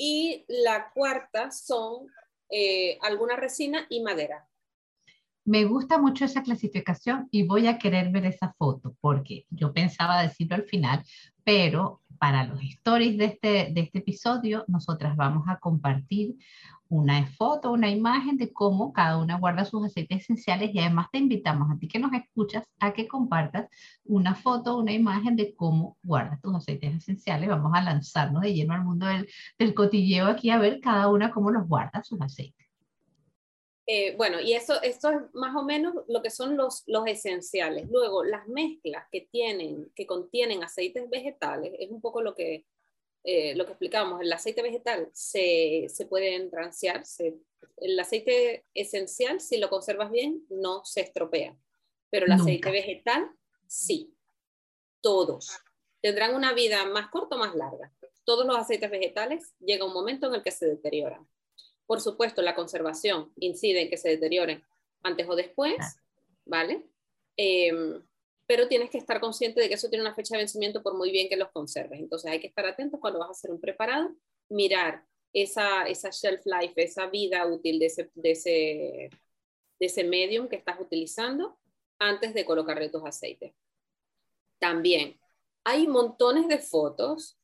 Y 0.00 0.44
la 0.46 0.92
cuarta 0.94 1.50
son 1.50 2.06
eh, 2.50 2.98
alguna 3.02 3.34
resina 3.34 3.86
y 3.90 4.00
madera. 4.00 4.46
Me 5.44 5.64
gusta 5.64 5.98
mucho 5.98 6.24
esa 6.24 6.42
clasificación 6.42 7.26
y 7.30 7.42
voy 7.42 7.66
a 7.66 7.78
querer 7.78 8.10
ver 8.10 8.26
esa 8.26 8.54
foto 8.58 8.94
porque 9.00 9.46
yo 9.50 9.72
pensaba 9.72 10.22
decirlo 10.22 10.56
al 10.56 10.64
final, 10.64 11.04
pero 11.48 12.02
para 12.18 12.44
los 12.44 12.60
stories 12.62 13.16
de 13.16 13.24
este, 13.24 13.48
de 13.72 13.80
este 13.80 14.00
episodio, 14.00 14.66
nosotras 14.68 15.16
vamos 15.16 15.48
a 15.48 15.58
compartir 15.58 16.36
una 16.90 17.26
foto, 17.26 17.72
una 17.72 17.88
imagen 17.88 18.36
de 18.36 18.52
cómo 18.52 18.92
cada 18.92 19.16
una 19.16 19.38
guarda 19.38 19.64
sus 19.64 19.82
aceites 19.82 20.24
esenciales 20.24 20.74
y 20.74 20.78
además 20.78 21.06
te 21.10 21.16
invitamos 21.16 21.70
a 21.70 21.78
ti 21.78 21.88
que 21.88 21.98
nos 21.98 22.12
escuchas 22.12 22.64
a 22.80 22.92
que 22.92 23.08
compartas 23.08 23.66
una 24.04 24.34
foto, 24.34 24.76
una 24.76 24.92
imagen 24.92 25.36
de 25.36 25.54
cómo 25.54 25.96
guardas 26.02 26.38
tus 26.42 26.54
aceites 26.54 26.96
esenciales. 26.96 27.48
Vamos 27.48 27.72
a 27.74 27.80
lanzarnos 27.80 28.42
de 28.42 28.52
lleno 28.52 28.74
al 28.74 28.84
mundo 28.84 29.06
del, 29.06 29.26
del 29.58 29.72
cotilleo 29.72 30.26
aquí 30.26 30.50
a 30.50 30.58
ver 30.58 30.80
cada 30.80 31.08
una 31.08 31.30
cómo 31.30 31.50
los 31.50 31.66
guarda 31.66 32.02
sus 32.04 32.20
aceites. 32.20 32.67
Eh, 33.90 34.14
bueno, 34.18 34.38
y 34.38 34.52
eso, 34.52 34.82
esto 34.82 35.08
es 35.10 35.16
más 35.32 35.56
o 35.56 35.62
menos 35.62 35.94
lo 36.08 36.20
que 36.20 36.28
son 36.28 36.58
los, 36.58 36.82
los 36.86 37.06
esenciales. 37.06 37.88
Luego, 37.88 38.22
las 38.22 38.46
mezclas 38.46 39.06
que 39.10 39.22
tienen, 39.22 39.90
que 39.96 40.06
contienen 40.06 40.62
aceites 40.62 41.08
vegetales, 41.08 41.72
es 41.78 41.90
un 41.90 42.02
poco 42.02 42.20
lo 42.20 42.34
que, 42.34 42.66
eh, 43.24 43.54
lo 43.54 43.64
que 43.64 43.70
explicamos. 43.72 44.20
El 44.20 44.30
aceite 44.30 44.60
vegetal 44.60 45.08
se, 45.14 45.86
se 45.88 46.04
puede 46.04 46.34
enranciar. 46.34 47.06
se- 47.06 47.38
el 47.78 47.98
aceite 47.98 48.66
esencial, 48.74 49.40
si 49.40 49.56
lo 49.56 49.70
conservas 49.70 50.10
bien, 50.10 50.44
no 50.50 50.84
se 50.84 51.00
estropea. 51.00 51.56
Pero 52.10 52.26
el 52.26 52.32
aceite 52.32 52.70
vegetal, 52.70 53.30
sí. 53.66 54.12
Todos. 55.00 55.50
Tendrán 56.02 56.34
una 56.34 56.52
vida 56.52 56.84
más 56.84 57.08
corta 57.08 57.36
o 57.36 57.38
más 57.38 57.54
larga. 57.54 57.90
Todos 58.24 58.44
los 58.46 58.56
aceites 58.58 58.90
vegetales 58.90 59.54
llega 59.60 59.86
un 59.86 59.94
momento 59.94 60.26
en 60.26 60.34
el 60.34 60.42
que 60.42 60.50
se 60.50 60.66
deterioran. 60.66 61.26
Por 61.88 62.02
supuesto, 62.02 62.42
la 62.42 62.54
conservación 62.54 63.32
incide 63.36 63.80
en 63.80 63.88
que 63.88 63.96
se 63.96 64.10
deterioren 64.10 64.62
antes 65.02 65.26
o 65.26 65.34
después, 65.34 65.78
¿vale? 66.44 66.84
Em, 67.34 68.04
pero 68.46 68.68
tienes 68.68 68.90
que 68.90 68.98
estar 68.98 69.20
consciente 69.20 69.58
de 69.58 69.68
que 69.68 69.74
eso 69.74 69.88
tiene 69.88 70.04
una 70.04 70.14
fecha 70.14 70.34
de 70.34 70.42
vencimiento 70.42 70.82
por 70.82 70.98
muy 70.98 71.10
bien 71.10 71.30
que 71.30 71.36
los 71.36 71.50
conserves. 71.50 71.98
Entonces 71.98 72.30
hay 72.30 72.40
que 72.40 72.48
estar 72.48 72.66
atentos 72.66 73.00
cuando 73.00 73.20
vas 73.20 73.28
a 73.28 73.32
hacer 73.32 73.50
un 73.50 73.58
preparado, 73.58 74.14
mirar 74.50 75.02
esa, 75.32 75.84
esa 75.84 76.10
shelf 76.10 76.42
life, 76.44 76.74
esa 76.76 77.06
vida 77.06 77.46
útil 77.46 77.78
de 77.78 77.86
ese, 77.86 78.10
de, 78.14 78.30
ese, 78.32 78.50
de 79.80 79.86
ese 79.86 80.04
medium 80.04 80.46
que 80.46 80.56
estás 80.56 80.78
utilizando 80.78 81.58
antes 81.98 82.34
de 82.34 82.44
colocarle 82.44 82.90
tus 82.90 83.02
aceites. 83.02 83.54
También 84.58 85.18
hay 85.64 85.86
montones 85.86 86.48
de 86.48 86.58
fotos 86.58 87.38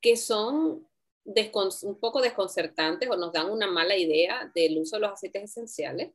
que 0.00 0.16
son 0.16 0.88
un 1.24 1.98
poco 1.98 2.20
desconcertantes 2.20 3.08
o 3.08 3.16
nos 3.16 3.32
dan 3.32 3.50
una 3.50 3.66
mala 3.66 3.96
idea 3.96 4.50
del 4.54 4.78
uso 4.78 4.96
de 4.96 5.00
los 5.00 5.12
aceites 5.12 5.44
esenciales. 5.44 6.12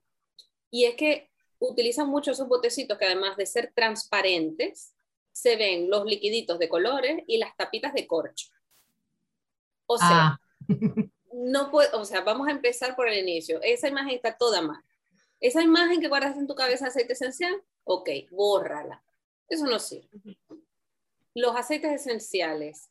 Y 0.70 0.86
es 0.86 0.96
que 0.96 1.30
utilizan 1.58 2.08
mucho 2.08 2.32
esos 2.32 2.48
botecitos 2.48 2.98
que 2.98 3.06
además 3.06 3.36
de 3.38 3.46
ser 3.46 3.74
transparentes, 3.76 4.94
se 5.32 5.56
ven 5.56 5.90
los 5.90 6.06
liquiditos 6.06 6.60
de 6.60 6.70
colores 6.70 7.24
y 7.28 7.38
las 7.38 7.56
tapitas 7.56 7.94
de 7.94 8.08
corcho. 8.08 8.50
O 9.86 9.98
sea, 9.98 10.10
Ah, 10.10 10.40
no 11.34 11.72
puede, 11.72 11.90
o 11.96 12.06
sea, 12.06 12.22
vamos 12.22 12.48
a 12.48 12.52
empezar 12.52 12.96
por 12.96 13.08
el 13.08 13.18
inicio. 13.18 13.60
Esa 13.62 13.88
imagen 13.88 14.16
está 14.16 14.38
toda 14.38 14.62
mal. 14.62 14.84
Esa 15.40 15.62
imagen 15.62 16.02
que 16.02 16.10
guardas 16.10 16.38
en 16.38 16.48
tu 16.48 16.56
cabeza 16.56 16.86
de 16.86 16.90
aceite 16.90 17.14
esencial, 17.14 17.64
ok, 17.86 18.10
bórrala. 18.32 19.04
Eso 19.48 19.66
no 19.66 19.80
sirve. 19.80 20.38
Los 21.34 21.56
aceites 21.56 21.92
esenciales 21.92 22.90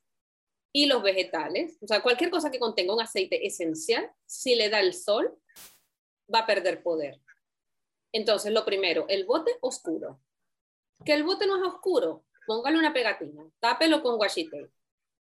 y 0.73 0.87
los 0.87 1.03
vegetales, 1.03 1.79
o 1.81 1.87
sea, 1.87 2.03
cualquier 2.03 2.31
cosa 2.31 2.51
que 2.51 2.59
contenga 2.59 2.95
un 2.95 3.01
aceite 3.01 3.47
esencial, 3.47 4.11
si 4.27 4.55
le 4.55 4.69
da 4.69 4.81
el 4.81 4.95
sol, 4.95 5.39
va 6.33 6.41
a 6.41 6.47
perder 6.47 6.83
poder. 6.83 7.21
Entonces, 8.13 8.53
lo 8.53 8.65
primero, 8.65 9.07
el 9.09 9.25
bote 9.25 9.53
oscuro. 9.61 10.21
Que 11.05 11.15
el 11.15 11.23
bote 11.23 11.47
no 11.47 11.57
es 11.57 11.63
oscuro, 11.63 12.25
póngale 12.47 12.79
una 12.79 12.93
pegatina, 12.93 13.45
tápelo 13.61 14.03
con 14.03 14.19
washi 14.19 14.51
tape, 14.51 14.73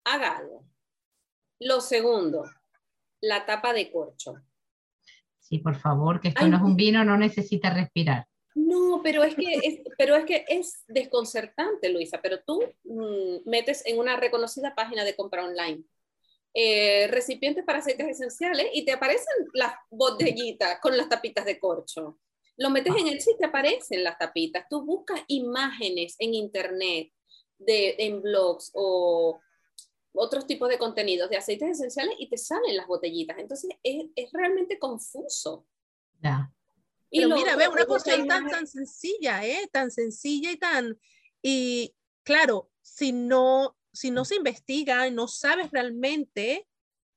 hágalo. 0.04 0.64
Lo 1.60 1.80
segundo, 1.80 2.44
la 3.20 3.46
tapa 3.46 3.72
de 3.72 3.90
corcho. 3.92 4.34
sí, 5.38 5.58
por 5.58 5.76
favor, 5.76 6.20
que 6.20 6.28
esto 6.28 6.44
Ay, 6.44 6.50
no 6.50 6.56
es 6.56 6.62
un 6.62 6.74
vino, 6.76 7.04
no 7.04 7.16
necesita 7.16 7.70
respirar. 7.70 8.26
No, 8.54 9.00
pero 9.02 9.22
es 9.24 9.34
que 9.34 9.54
es, 9.62 9.80
pero 9.96 10.16
es, 10.16 10.24
que 10.24 10.44
es 10.48 10.84
desconcertante, 10.86 11.88
Luisa, 11.88 12.20
pero 12.22 12.40
tú 12.42 12.62
mm, 12.84 13.48
metes 13.48 13.84
en 13.86 13.98
una 13.98 14.16
reconocida 14.16 14.74
página 14.74 15.04
de 15.04 15.16
compra 15.16 15.44
online 15.44 15.84
eh, 16.54 17.06
recipientes 17.08 17.64
para 17.64 17.78
aceites 17.78 18.06
esenciales 18.06 18.66
y 18.74 18.84
te 18.84 18.92
aparecen 18.92 19.34
las 19.54 19.72
botellitas 19.90 20.80
con 20.80 20.96
las 20.96 21.08
tapitas 21.08 21.46
de 21.46 21.58
corcho. 21.58 22.18
Lo 22.58 22.68
metes 22.68 22.94
en 22.94 23.08
el 23.08 23.20
sitio 23.20 23.36
y 23.36 23.38
te 23.38 23.46
aparecen 23.46 24.04
las 24.04 24.18
tapitas. 24.18 24.66
Tú 24.68 24.84
buscas 24.84 25.22
imágenes 25.28 26.14
en 26.18 26.34
internet, 26.34 27.10
de, 27.58 27.94
en 27.98 28.20
blogs 28.20 28.70
o 28.74 29.40
otros 30.12 30.46
tipos 30.46 30.68
de 30.68 30.76
contenidos 30.76 31.30
de 31.30 31.38
aceites 31.38 31.70
esenciales 31.70 32.16
y 32.18 32.28
te 32.28 32.36
salen 32.36 32.76
las 32.76 32.86
botellitas. 32.86 33.38
Entonces 33.38 33.70
es, 33.82 34.06
es 34.14 34.30
realmente 34.32 34.78
confuso. 34.78 35.66
Ya. 36.20 36.52
Y 37.14 37.20
Pero 37.20 37.36
mira, 37.36 37.56
ve, 37.56 37.68
una 37.68 37.84
cuestión 37.84 38.26
tan, 38.26 38.44
imagen- 38.44 38.50
tan 38.50 38.66
sencilla, 38.66 39.46
¿eh? 39.46 39.68
Tan 39.70 39.90
sencilla 39.90 40.50
y 40.50 40.56
tan... 40.56 40.98
Y 41.42 41.94
claro, 42.24 42.70
si 42.80 43.12
no, 43.12 43.76
si 43.92 44.10
no 44.10 44.24
se 44.24 44.36
investiga 44.36 45.06
y 45.06 45.10
no 45.10 45.28
sabes 45.28 45.70
realmente 45.70 46.66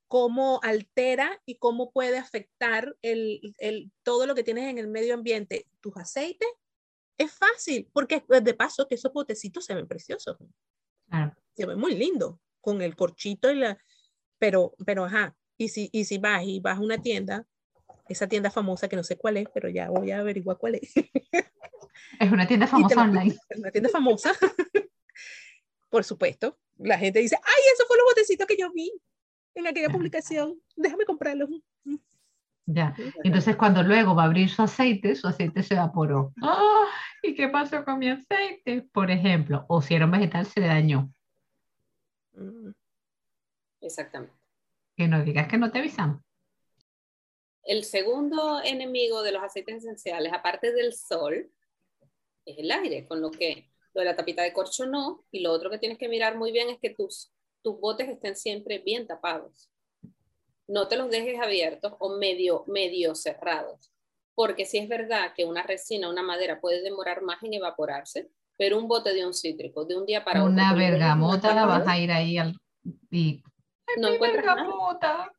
cómo 0.10 0.60
altera 0.64 1.42
y 1.46 1.56
cómo 1.56 1.92
puede 1.92 2.18
afectar 2.18 2.98
el, 3.02 3.56
el, 3.58 3.90
todo 4.04 4.26
lo 4.26 4.36
que 4.36 4.44
tienes 4.44 4.70
en 4.70 4.80
el 4.80 4.90
medio 4.90 5.14
ambiente, 5.14 5.66
tus 5.80 5.96
aceites, 5.96 6.50
es 7.18 7.32
fácil, 7.32 7.90
porque 7.94 8.22
de 8.28 8.54
paso 8.54 8.88
que 8.90 8.96
esos 8.96 9.14
botecitos 9.14 9.64
se 9.64 9.76
ven 9.76 9.88
preciosos, 9.88 10.38
Claro. 11.08 11.34
se 11.56 11.66
ven 11.66 11.80
muy 11.80 11.96
lindos, 11.96 12.36
con 12.60 12.82
el 12.82 12.98
corchito 12.98 13.50
y 13.50 13.56
la... 13.56 13.78
Pero, 14.40 14.76
pero 14.86 15.06
ajá, 15.06 15.38
y 15.58 15.70
si, 15.70 15.90
y 15.94 16.04
si 16.04 16.18
vas 16.18 16.44
y 16.44 16.60
vas 16.60 16.78
a 16.80 16.82
una 16.82 17.02
tienda, 17.02 17.48
esa 18.08 18.28
tienda 18.28 18.52
famosa 18.52 18.88
que 18.88 18.96
no 18.96 19.04
sé 19.04 19.18
cuál 19.18 19.38
es, 19.38 19.48
pero 19.54 19.70
ya 19.70 19.90
voy 19.90 20.12
a 20.12 20.20
averiguar 20.20 20.58
cuál 20.58 20.76
es. 20.76 20.94
Es 22.20 22.32
una 22.32 22.46
tienda 22.46 22.68
famosa 22.68 23.02
online. 23.02 23.36
Una 23.58 23.72
tienda 23.72 23.90
famosa. 23.90 24.34
Por 25.90 26.04
supuesto, 26.04 26.58
la 26.78 26.98
gente 26.98 27.20
dice, 27.20 27.38
ay, 27.42 27.64
eso 27.74 27.86
fue 27.88 27.98
los 27.98 28.06
botecitos 28.06 28.46
que 28.48 28.58
yo 28.58 28.72
vi 28.74 28.92
en 29.56 29.68
aquella 29.68 29.90
publicación, 29.90 30.60
déjame 30.76 31.06
comprarlos. 31.06 31.50
Ya. 32.66 32.96
Entonces, 33.24 33.56
cuando 33.56 33.82
luego 33.84 34.16
va 34.16 34.24
a 34.24 34.26
abrir 34.26 34.50
su 34.50 34.62
aceite, 34.62 35.16
su 35.16 35.28
aceite 35.28 35.64
se 35.64 35.76
evaporó. 35.76 36.34
¡Ah! 36.42 36.86
¿Y 37.24 37.36
qué 37.36 37.48
pasó 37.48 37.86
con 37.86 38.00
mi 38.00 38.10
aceite? 38.10 38.88
Por 38.92 39.10
ejemplo, 39.12 39.66
o 39.70 39.82
si 39.82 39.94
era 39.96 40.06
un 40.06 40.12
vegetal, 40.12 40.46
se 40.46 40.60
le 40.60 40.68
dañó. 40.68 41.10
Mm, 42.34 42.72
Exactamente. 43.82 44.34
Que 44.98 45.08
no 45.08 45.24
digas 45.24 45.48
que 45.48 45.58
no 45.58 45.72
te 45.72 45.80
avisamos. 45.80 46.25
El 47.66 47.84
segundo 47.84 48.62
enemigo 48.64 49.24
de 49.24 49.32
los 49.32 49.44
aceites 49.44 49.78
esenciales, 49.78 50.32
aparte 50.34 50.72
del 50.72 50.94
sol, 50.94 51.52
es 52.46 52.58
el 52.60 52.72
aire, 52.72 53.08
con 53.08 53.22
lo 53.22 53.32
que 53.32 53.70
lo 53.94 54.02
de 54.02 54.06
la 54.06 54.16
tapita 54.16 54.44
de 54.44 54.54
corcho 54.54 54.86
no, 54.86 55.26
y 55.32 55.40
lo 55.40 55.52
otro 55.52 55.70
que 55.70 55.78
tienes 55.80 55.98
que 55.98 56.10
mirar 56.10 56.38
muy 56.38 56.52
bien 56.52 56.70
es 56.70 56.80
que 56.80 56.90
tus, 56.92 57.32
tus 57.64 57.80
botes 57.80 58.10
estén 58.10 58.36
siempre 58.36 58.80
bien 58.80 59.08
tapados. 59.08 59.72
No 60.68 60.88
te 60.88 60.98
los 60.98 61.10
dejes 61.10 61.40
abiertos 61.40 61.94
o 62.00 62.18
medio, 62.18 62.66
medio 62.68 63.16
cerrados, 63.16 63.92
porque 64.36 64.66
si 64.66 64.78
es 64.80 64.90
verdad 64.90 65.34
que 65.36 65.46
una 65.46 65.64
resina, 65.64 66.10
una 66.10 66.24
madera 66.24 66.60
puede 66.60 66.82
demorar 66.82 67.22
más 67.22 67.42
en 67.42 67.54
evaporarse, 67.54 68.30
pero 68.58 68.78
un 68.78 68.88
bote 68.88 69.14
de 69.14 69.26
un 69.26 69.34
cítrico, 69.34 69.86
de 69.86 69.98
un 69.98 70.06
día 70.06 70.24
para 70.24 70.42
otro. 70.42 70.54
Una 70.54 70.74
bergamota 70.74 71.54
la 71.54 71.66
vas 71.66 71.88
a 71.88 71.98
ir 71.98 72.12
ahí 72.12 72.38
al- 72.38 72.58
y 73.10 73.44
no 73.98 74.10
encuentras 74.10 74.46
nada. 74.46 75.34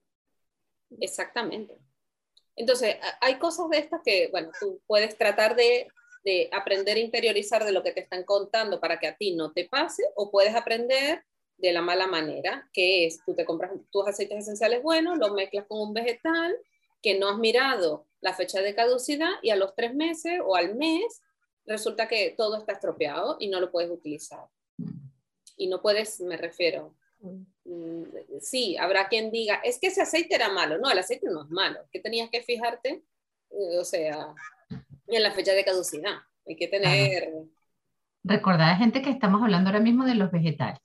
Exactamente. 1.01 1.79
Entonces, 2.57 2.97
hay 3.21 3.39
cosas 3.39 3.69
de 3.71 3.79
estas 3.79 4.01
que, 4.03 4.29
bueno, 4.31 4.51
tú 4.59 4.81
puedes 4.87 5.17
tratar 5.17 5.55
de, 5.55 5.89
de, 6.25 6.49
aprender 6.53 6.97
a 6.97 7.01
interiorizar 7.01 7.65
de 7.65 7.73
lo 7.73 7.83
que 7.83 7.93
te 7.93 8.01
están 8.01 8.25
contando 8.25 8.81
para 8.81 8.99
que 8.99 9.07
a 9.07 9.17
ti 9.17 9.35
no 9.35 9.53
te 9.53 9.69
pase, 9.69 10.03
o 10.15 10.31
puedes 10.31 10.55
aprender 10.55 11.23
de 11.59 11.73
la 11.73 11.83
mala 11.83 12.07
manera, 12.07 12.69
que 12.73 13.07
es, 13.07 13.21
tú 13.25 13.35
te 13.35 13.45
compras 13.45 13.73
tus 13.91 14.07
aceites 14.09 14.39
esenciales 14.39 14.83
buenos, 14.83 15.19
los 15.19 15.33
mezclas 15.33 15.67
con 15.67 15.81
un 15.81 15.95
vegetal 15.95 16.57
que 17.03 17.19
no 17.19 17.29
has 17.29 17.39
mirado 17.39 18.07
la 18.21 18.35
fecha 18.35 18.61
de 18.61 18.75
caducidad 18.75 19.31
y 19.43 19.51
a 19.51 19.57
los 19.57 19.75
tres 19.75 19.95
meses 19.95 20.41
o 20.45 20.57
al 20.57 20.75
mes 20.75 21.23
resulta 21.65 22.09
que 22.09 22.35
todo 22.37 22.57
está 22.57 22.73
estropeado 22.73 23.37
y 23.39 23.49
no 23.49 23.61
lo 23.61 23.71
puedes 23.71 23.91
utilizar. 23.91 24.47
Y 25.57 25.69
no 25.69 25.81
puedes, 25.81 26.21
me 26.21 26.37
refiero, 26.37 26.95
sí, 28.41 28.77
habrá 28.77 29.09
quien 29.09 29.31
diga, 29.31 29.57
es 29.57 29.79
que 29.79 29.89
ese 29.89 30.03
aceite 30.03 30.35
era 30.35 30.51
malo. 30.51 30.79
No, 30.79 30.91
el 30.91 30.99
aceite 30.99 31.27
no 31.29 31.45
es 31.45 31.51
malo. 31.51 31.81
¿Qué 31.91 32.01
tenías 32.01 32.31
que 32.31 32.43
fijarte? 32.43 33.03
Eh, 33.51 33.79
o 33.79 33.85
sea, 33.85 34.35
en 35.07 35.23
la 35.23 35.33
fecha 35.33 35.53
de 35.53 35.65
caducidad. 35.65 36.17
Hay 36.47 36.57
que 36.57 36.69
tener... 36.69 37.33
Recordar 38.23 38.71
a 38.71 38.77
gente 38.77 39.03
que 39.03 39.11
estamos 39.11 39.43
hablando 39.43 39.71
ahora 39.71 39.81
mismo 39.81 40.05
de 40.05 40.15
los 40.15 40.31
vegetales. 40.31 40.81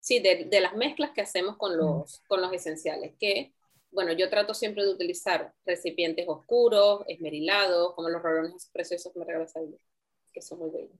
Sí, 0.00 0.18
de, 0.20 0.46
de 0.46 0.60
las 0.60 0.74
mezclas 0.74 1.10
que 1.10 1.20
hacemos 1.20 1.56
con 1.56 1.76
los, 1.76 2.20
con 2.26 2.40
los 2.40 2.52
esenciales, 2.52 3.14
que 3.18 3.52
bueno, 3.92 4.12
yo 4.12 4.30
trato 4.30 4.54
siempre 4.54 4.84
de 4.84 4.90
utilizar 4.90 5.52
recipientes 5.66 6.26
oscuros, 6.26 7.04
esmerilados, 7.06 7.94
como 7.94 8.08
los 8.08 8.22
rolones 8.22 8.68
preciosos 8.72 9.12
que 9.12 9.18
me 9.18 9.26
regalas 9.26 9.54
ahí, 9.54 9.76
que 10.32 10.40
son 10.40 10.58
muy 10.60 10.70
bellos. 10.70 10.98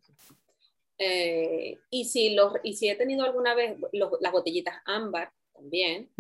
Eh, 0.99 1.79
y, 1.91 2.05
si 2.05 2.35
los, 2.35 2.55
y 2.63 2.75
si 2.75 2.89
he 2.89 2.97
tenido 2.97 3.25
alguna 3.25 3.55
vez 3.55 3.77
las 3.93 4.33
botellitas 4.33 4.77
ámbar 4.85 5.33
también, 5.53 6.11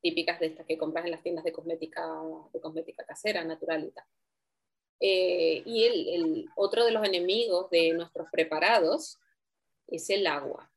típicas 0.00 0.40
de 0.40 0.46
estas 0.46 0.66
que 0.66 0.78
compras 0.78 1.04
en 1.04 1.12
las 1.12 1.22
tiendas 1.22 1.44
de 1.44 1.52
cosmética, 1.52 2.06
de 2.52 2.60
cosmética 2.60 3.04
casera, 3.04 3.44
naturalita. 3.44 4.06
Eh, 4.98 5.62
y 5.64 5.84
el, 5.84 6.08
el, 6.08 6.48
otro 6.56 6.84
de 6.84 6.92
los 6.92 7.06
enemigos 7.06 7.70
de 7.70 7.92
nuestros 7.92 8.28
preparados 8.30 9.18
es 9.86 10.10
el 10.10 10.26
agua. 10.26 10.70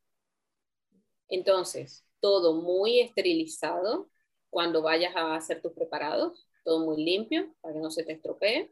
Entonces, 1.27 2.05
todo 2.19 2.53
muy 2.53 2.99
esterilizado, 2.99 4.09
cuando 4.49 4.81
vayas 4.81 5.15
a 5.15 5.35
hacer 5.35 5.61
tus 5.61 5.73
preparados, 5.73 6.47
todo 6.63 6.85
muy 6.85 7.03
limpio 7.03 7.53
para 7.59 7.73
que 7.73 7.79
no 7.79 7.91
se 7.91 8.03
te 8.03 8.13
estropee. 8.13 8.71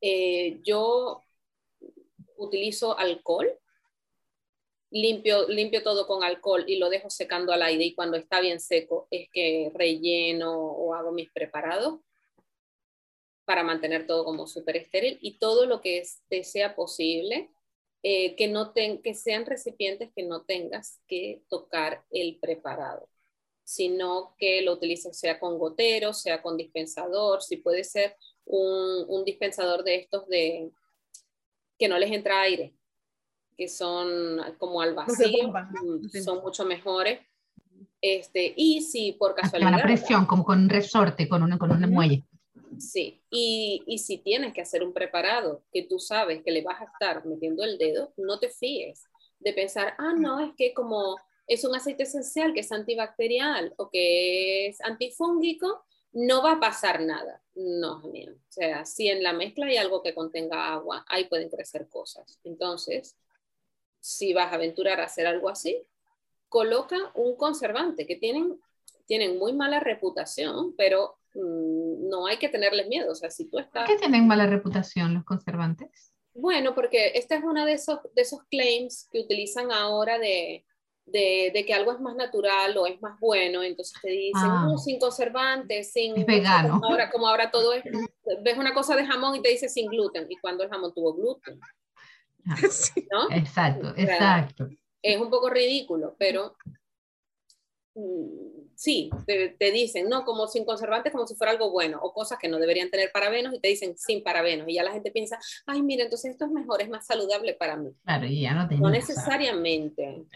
Eh, 0.00 0.60
yo 0.64 1.22
utilizo 2.38 2.98
alcohol, 2.98 3.50
limpio, 4.90 5.48
limpio 5.48 5.82
todo 5.82 6.06
con 6.06 6.24
alcohol 6.24 6.64
y 6.66 6.76
lo 6.76 6.88
dejo 6.88 7.10
secando 7.10 7.52
al 7.52 7.62
aire 7.62 7.84
y 7.84 7.94
cuando 7.94 8.16
está 8.16 8.40
bien 8.40 8.60
seco 8.60 9.06
es 9.10 9.28
que 9.30 9.70
relleno 9.74 10.58
o 10.58 10.94
hago 10.94 11.12
mis 11.12 11.30
preparados 11.30 12.00
para 13.44 13.62
mantener 13.62 14.06
todo 14.06 14.24
como 14.24 14.46
súper 14.46 14.76
estéril 14.76 15.18
y 15.20 15.38
todo 15.38 15.66
lo 15.66 15.80
que 15.80 16.04
sea 16.04 16.74
posible, 16.74 17.50
eh, 18.02 18.36
que, 18.36 18.46
no 18.46 18.72
que 18.74 19.14
sean 19.14 19.46
recipientes 19.46 20.10
que 20.14 20.22
no 20.22 20.42
tengas 20.42 21.00
que 21.06 21.42
tocar 21.48 22.04
el 22.10 22.38
preparado 22.38 23.08
sino 23.68 24.34
que 24.38 24.62
lo 24.62 24.72
utilices 24.72 25.18
sea 25.18 25.38
con 25.38 25.58
gotero, 25.58 26.14
sea 26.14 26.40
con 26.40 26.56
dispensador, 26.56 27.42
si 27.42 27.58
puede 27.58 27.84
ser 27.84 28.16
un, 28.46 29.24
dispensador 29.26 29.84
de 29.84 29.96
estos 29.96 30.26
de 30.26 30.70
que 31.78 31.88
no 31.88 31.98
les 31.98 32.10
entra 32.10 32.40
aire, 32.42 32.74
que 33.56 33.68
son 33.68 34.40
como 34.58 34.80
al 34.80 34.94
vacío, 34.94 35.52
mm, 35.52 36.08
son 36.22 36.42
mucho 36.42 36.64
mejores. 36.64 37.20
Este, 38.00 38.52
y 38.56 38.82
si 38.82 39.12
por 39.12 39.34
casualidad... 39.34 39.72
Una 39.72 39.82
presión, 39.82 40.26
como 40.26 40.44
con 40.44 40.60
un 40.60 40.68
resorte, 40.68 41.28
con 41.28 41.42
una, 41.42 41.58
con 41.58 41.70
una 41.70 41.86
muelle. 41.86 42.24
Sí, 42.78 43.22
y, 43.30 43.82
y, 43.86 43.98
si 43.98 44.18
tienes 44.18 44.52
que 44.52 44.60
hacer 44.60 44.84
un 44.84 44.92
preparado 44.92 45.64
que 45.72 45.82
tú 45.82 45.98
sabes 45.98 46.42
que 46.44 46.52
le 46.52 46.62
vas 46.62 46.80
a 46.80 46.84
estar 46.84 47.24
metiendo 47.24 47.64
el 47.64 47.78
dedo, 47.78 48.12
no 48.16 48.38
te 48.38 48.50
fíes 48.50 49.04
de 49.40 49.52
pensar, 49.52 49.94
ah, 49.98 50.12
no, 50.16 50.40
es 50.40 50.52
que 50.56 50.74
como 50.74 51.16
es 51.46 51.64
un 51.64 51.74
aceite 51.74 52.02
esencial 52.02 52.52
que 52.52 52.60
es 52.60 52.70
antibacterial 52.70 53.72
o 53.78 53.88
que 53.90 54.68
es 54.68 54.80
antifúngico, 54.82 55.84
no 56.18 56.42
va 56.42 56.52
a 56.52 56.60
pasar 56.60 57.00
nada. 57.00 57.40
No, 57.54 58.02
O 58.02 58.12
sea, 58.48 58.84
si 58.84 59.08
en 59.08 59.22
la 59.22 59.32
mezcla 59.32 59.66
hay 59.66 59.76
algo 59.76 60.02
que 60.02 60.14
contenga 60.14 60.72
agua, 60.72 61.04
ahí 61.08 61.26
pueden 61.26 61.48
crecer 61.48 61.88
cosas. 61.88 62.40
Entonces, 62.42 63.16
si 64.00 64.32
vas 64.32 64.52
a 64.52 64.56
aventurar 64.56 65.00
a 65.00 65.04
hacer 65.04 65.26
algo 65.26 65.48
así, 65.48 65.84
coloca 66.48 66.96
un 67.14 67.36
conservante 67.36 68.06
que 68.06 68.16
tienen, 68.16 68.60
tienen 69.06 69.38
muy 69.38 69.52
mala 69.52 69.78
reputación, 69.78 70.74
pero 70.76 71.18
mm, 71.34 72.08
no 72.08 72.26
hay 72.26 72.38
que 72.38 72.48
tenerles 72.48 72.88
miedo. 72.88 73.12
O 73.12 73.14
sea, 73.14 73.30
si 73.30 73.48
tú 73.48 73.58
estás... 73.58 73.86
¿Por 73.86 73.94
qué 73.94 74.00
tienen 74.00 74.26
mala 74.26 74.46
reputación 74.46 75.14
los 75.14 75.24
conservantes? 75.24 76.12
Bueno, 76.34 76.74
porque 76.74 77.12
este 77.14 77.36
es 77.36 77.44
uno 77.44 77.64
de 77.64 77.74
esos, 77.74 78.00
de 78.14 78.22
esos 78.22 78.42
claims 78.44 79.08
que 79.12 79.20
utilizan 79.20 79.70
ahora 79.70 80.18
de, 80.18 80.64
de, 81.12 81.64
que 81.66 81.74
algo 81.74 81.92
es 81.92 82.00
más 82.00 82.14
natural 82.14 82.76
o 82.76 82.86
es 82.86 83.00
más 83.00 83.18
bueno, 83.20 83.62
entonces 83.62 83.98
te 84.00 84.10
dicen, 84.10 84.42
ah. 84.44 84.74
sin 84.82 84.98
conservantes, 84.98 85.92
sin... 85.92 86.24
Vegano. 86.26 86.80
Como 86.80 86.86
ahora, 86.86 87.10
como 87.10 87.28
ahora 87.28 87.50
todo 87.50 87.72
es, 87.72 87.84
ves 88.42 88.58
una 88.58 88.74
cosa 88.74 88.96
de 88.96 89.06
jamón 89.06 89.36
y 89.36 89.42
te 89.42 89.50
dice 89.50 89.68
sin 89.68 89.88
gluten, 89.88 90.26
y 90.28 90.36
cuando 90.36 90.64
el 90.64 90.70
jamón 90.70 90.92
tuvo 90.94 91.14
gluten. 91.14 91.60
Ah, 92.46 92.56
¿no? 93.12 93.36
Exacto, 93.36 93.92
exacto. 93.96 94.68
Es 95.02 95.20
un 95.20 95.30
poco 95.30 95.48
ridículo, 95.48 96.16
pero 96.18 96.56
mm, 97.94 98.74
sí, 98.74 99.10
te, 99.26 99.50
te, 99.50 99.70
dicen, 99.70 100.08
no, 100.08 100.24
como 100.24 100.48
sin 100.48 100.64
conservantes, 100.64 101.12
como 101.12 101.26
si 101.26 101.34
fuera 101.34 101.52
algo 101.52 101.70
bueno, 101.70 101.98
o 102.02 102.12
cosas 102.12 102.38
que 102.38 102.48
no 102.48 102.58
deberían 102.58 102.90
tener 102.90 103.10
parabenos 103.12 103.54
y 103.54 103.60
te 103.60 103.68
dicen 103.68 103.96
sin 103.96 104.22
parabenos, 104.22 104.68
y 104.68 104.74
ya 104.74 104.82
la 104.82 104.92
gente 104.92 105.10
piensa, 105.10 105.38
ay, 105.66 105.82
mira, 105.82 106.04
entonces 106.04 106.32
esto 106.32 106.46
es 106.46 106.50
mejor, 106.50 106.82
es 106.82 106.88
más 106.88 107.06
saludable 107.06 107.54
para 107.54 107.76
mí. 107.76 107.90
Claro, 108.04 108.26
y 108.26 108.42
ya 108.42 108.54
no 108.54 108.68
No 108.76 108.90
necesariamente. 108.90 110.26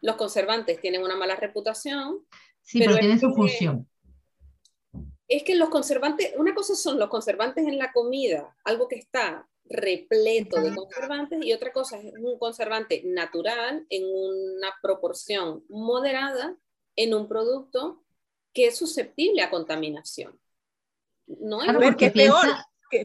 Los 0.00 0.16
conservantes 0.16 0.80
tienen 0.80 1.02
una 1.02 1.16
mala 1.16 1.36
reputación. 1.36 2.26
Sí, 2.62 2.78
pero, 2.78 2.96
tienen 2.96 3.18
su 3.18 3.32
función. 3.34 3.88
Es 5.26 5.42
que 5.42 5.56
los 5.56 5.68
conservantes, 5.68 6.32
una 6.36 6.54
cosa 6.54 6.74
son 6.74 6.98
los 6.98 7.08
conservantes 7.08 7.66
en 7.66 7.78
la 7.78 7.92
comida, 7.92 8.56
algo 8.64 8.88
que 8.88 8.96
está 8.96 9.48
repleto 9.64 10.60
de 10.60 10.74
conservantes, 10.74 11.44
y 11.44 11.52
otra 11.52 11.72
cosa 11.72 11.98
es 11.98 12.14
un 12.18 12.38
conservante 12.38 13.02
natural 13.04 13.86
en 13.90 14.04
una 14.06 14.72
proporción 14.80 15.64
moderada 15.68 16.56
en 16.96 17.14
un 17.14 17.28
producto 17.28 18.02
que 18.52 18.66
es 18.66 18.76
susceptible 18.76 19.42
a 19.42 19.50
contaminación. 19.50 20.38
No 21.26 21.62
es 21.62 21.72
porque 21.74 22.10
peor, 22.10 22.46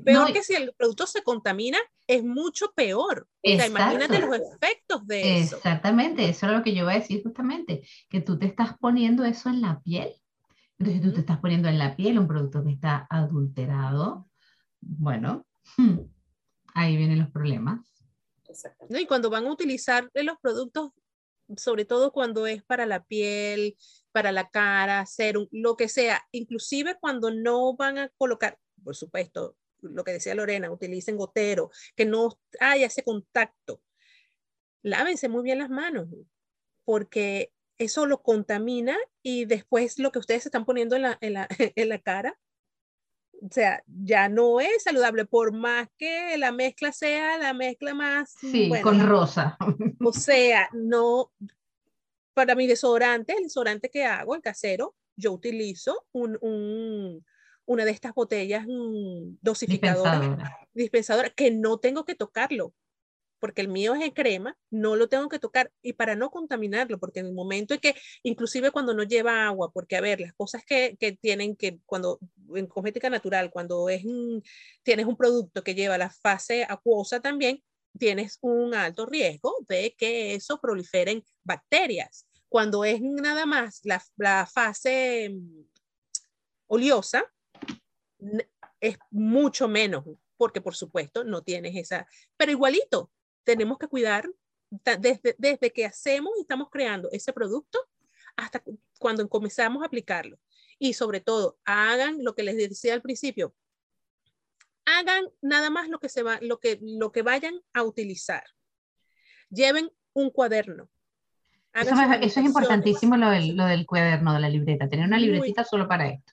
peor 0.03 0.33
que 0.33 0.43
si 0.43 0.53
el 0.55 0.73
producto 0.73 1.07
se 1.07 1.23
contamina, 1.23 1.77
es 2.07 2.23
mucho 2.23 2.71
peor. 2.75 3.27
imagínate 3.41 4.19
los 4.19 4.35
efectos 4.35 5.05
de 5.07 5.39
eso. 5.39 5.57
Exactamente, 5.57 6.27
eso 6.29 6.45
es 6.47 6.51
lo 6.51 6.63
que 6.63 6.73
yo 6.73 6.85
voy 6.85 6.93
a 6.93 6.99
decir 6.99 7.23
justamente, 7.23 7.87
que 8.09 8.21
tú 8.21 8.37
te 8.37 8.45
estás 8.45 8.77
poniendo 8.77 9.25
eso 9.25 9.49
en 9.49 9.61
la 9.61 9.81
piel. 9.81 10.13
Entonces 10.79 11.01
tú 11.01 11.13
te 11.13 11.19
estás 11.21 11.39
poniendo 11.39 11.69
en 11.69 11.77
la 11.77 11.95
piel 11.95 12.19
un 12.19 12.27
producto 12.27 12.63
que 12.63 12.71
está 12.71 13.07
adulterado. 13.09 14.29
Bueno, 14.81 15.45
ahí 16.73 16.97
vienen 16.97 17.19
los 17.19 17.29
problemas. 17.29 17.79
¿No? 18.89 18.99
Y 18.99 19.05
cuando 19.05 19.29
van 19.29 19.47
a 19.47 19.51
utilizar 19.51 20.09
los 20.13 20.37
productos, 20.41 20.91
sobre 21.57 21.85
todo 21.85 22.11
cuando 22.11 22.47
es 22.47 22.63
para 22.63 22.85
la 22.85 23.03
piel, 23.03 23.77
para 24.11 24.31
la 24.31 24.49
cara, 24.49 25.05
serum, 25.05 25.47
lo 25.51 25.75
que 25.75 25.89
sea, 25.89 26.23
inclusive 26.31 26.97
cuando 26.99 27.31
no 27.31 27.75
van 27.75 27.97
a 27.97 28.09
colocar, 28.09 28.59
por 28.83 28.95
supuesto, 28.95 29.55
lo 29.83 30.03
que 30.03 30.13
decía 30.13 30.35
Lorena, 30.35 30.71
utilicen 30.71 31.17
gotero, 31.17 31.71
que 31.95 32.05
no 32.05 32.39
haya 32.59 32.87
ese 32.87 33.03
contacto. 33.03 33.81
Lávense 34.81 35.29
muy 35.29 35.43
bien 35.43 35.59
las 35.59 35.69
manos, 35.69 36.07
porque 36.85 37.53
eso 37.77 38.05
lo 38.05 38.21
contamina 38.21 38.97
y 39.21 39.45
después 39.45 39.99
lo 39.99 40.11
que 40.11 40.19
ustedes 40.19 40.45
están 40.45 40.65
poniendo 40.65 40.95
en 40.95 41.03
la, 41.03 41.17
en 41.21 41.33
la, 41.33 41.47
en 41.75 41.89
la 41.89 41.99
cara, 41.99 42.39
o 43.43 43.49
sea, 43.51 43.83
ya 43.87 44.29
no 44.29 44.61
es 44.61 44.83
saludable, 44.83 45.25
por 45.25 45.51
más 45.51 45.89
que 45.97 46.37
la 46.37 46.53
mezcla 46.53 46.93
sea 46.93 47.37
la 47.37 47.53
mezcla 47.53 47.93
más... 47.93 48.33
Sí, 48.39 48.71
con 48.81 49.05
rosa. 49.05 49.57
O 50.01 50.13
sea, 50.13 50.69
no, 50.71 51.31
para 52.33 52.55
mi 52.55 52.67
desodorante, 52.67 53.33
el 53.33 53.43
desodorante 53.43 53.89
que 53.89 54.05
hago, 54.05 54.35
el 54.35 54.41
casero, 54.41 54.95
yo 55.17 55.33
utilizo 55.33 56.05
un, 56.13 56.37
un, 56.41 57.25
una 57.65 57.85
de 57.85 57.91
estas 57.91 58.13
botellas 58.13 58.65
mm, 58.67 59.37
dosificadoras, 59.41 60.39
dispensadora. 60.73 61.29
que 61.29 61.51
no 61.51 61.77
tengo 61.77 62.05
que 62.05 62.15
tocarlo, 62.15 62.73
porque 63.39 63.61
el 63.61 63.67
mío 63.67 63.93
es 63.93 64.01
en 64.01 64.11
crema, 64.11 64.57
no 64.69 64.95
lo 64.95 65.09
tengo 65.09 65.27
que 65.27 65.39
tocar 65.39 65.71
y 65.81 65.93
para 65.93 66.15
no 66.15 66.31
contaminarlo, 66.31 66.97
porque 66.99 67.19
en 67.19 67.27
el 67.27 67.33
momento 67.33 67.73
en 67.73 67.81
que, 67.81 67.95
inclusive 68.23 68.71
cuando 68.71 68.93
no 68.93 69.03
lleva 69.03 69.45
agua, 69.45 69.71
porque 69.73 69.97
a 69.97 70.01
ver, 70.01 70.21
las 70.21 70.33
cosas 70.33 70.63
que, 70.65 70.95
que 70.99 71.11
tienen 71.13 71.55
que, 71.55 71.79
cuando 71.85 72.19
en 72.55 72.67
cosmética 72.67 73.09
natural, 73.09 73.51
cuando 73.51 73.89
es, 73.89 74.03
tienes 74.81 75.05
un 75.05 75.17
producto 75.17 75.63
que 75.63 75.75
lleva 75.75 75.97
la 75.97 76.09
fase 76.09 76.65
acuosa 76.67 77.19
también, 77.19 77.61
tienes 77.97 78.37
un 78.41 78.73
alto 78.73 79.05
riesgo 79.05 79.53
de 79.67 79.93
que 79.97 80.35
eso 80.35 80.59
proliferen 80.59 81.23
bacterias 81.43 82.25
Cuando 82.49 82.85
es 82.85 83.01
nada 83.01 83.45
más 83.45 83.81
la, 83.83 84.01
la 84.15 84.47
fase 84.51 85.29
mm, 85.29 85.65
oleosa, 86.67 87.25
es 88.79 88.97
mucho 89.11 89.67
menos, 89.67 90.03
porque 90.37 90.61
por 90.61 90.75
supuesto 90.75 91.23
no 91.23 91.41
tienes 91.41 91.75
esa, 91.75 92.07
pero 92.37 92.51
igualito, 92.51 93.11
tenemos 93.43 93.77
que 93.77 93.87
cuidar 93.87 94.29
desde, 94.69 95.35
desde 95.37 95.71
que 95.71 95.85
hacemos 95.85 96.33
y 96.37 96.41
estamos 96.41 96.69
creando 96.69 97.09
ese 97.11 97.33
producto 97.33 97.79
hasta 98.35 98.63
cuando 98.99 99.27
comenzamos 99.29 99.83
a 99.83 99.85
aplicarlo. 99.85 100.39
Y 100.79 100.93
sobre 100.93 101.21
todo, 101.21 101.57
hagan 101.65 102.23
lo 102.23 102.35
que 102.35 102.43
les 102.43 102.57
decía 102.57 102.93
al 102.93 103.01
principio, 103.01 103.53
hagan 104.85 105.25
nada 105.41 105.69
más 105.69 105.89
lo 105.89 105.99
que, 105.99 106.09
se 106.09 106.23
va, 106.23 106.39
lo 106.41 106.59
que, 106.59 106.79
lo 106.81 107.11
que 107.11 107.21
vayan 107.21 107.61
a 107.73 107.83
utilizar. 107.83 108.43
Lleven 109.49 109.91
un 110.13 110.29
cuaderno. 110.29 110.89
Eso, 111.73 111.95
es 112.21 112.37
importantísimo 112.37 113.17
lo 113.17 113.29
del, 113.31 113.55
lo 113.55 113.65
del, 113.65 113.85
cuaderno, 113.85 114.33
de 114.33 114.39
la 114.39 114.49
libreta, 114.49 114.87
tener 114.87 115.07
una 115.07 115.17
libretita 115.17 115.63
solo 115.63 115.87
para 115.87 116.07
esto. 116.07 116.32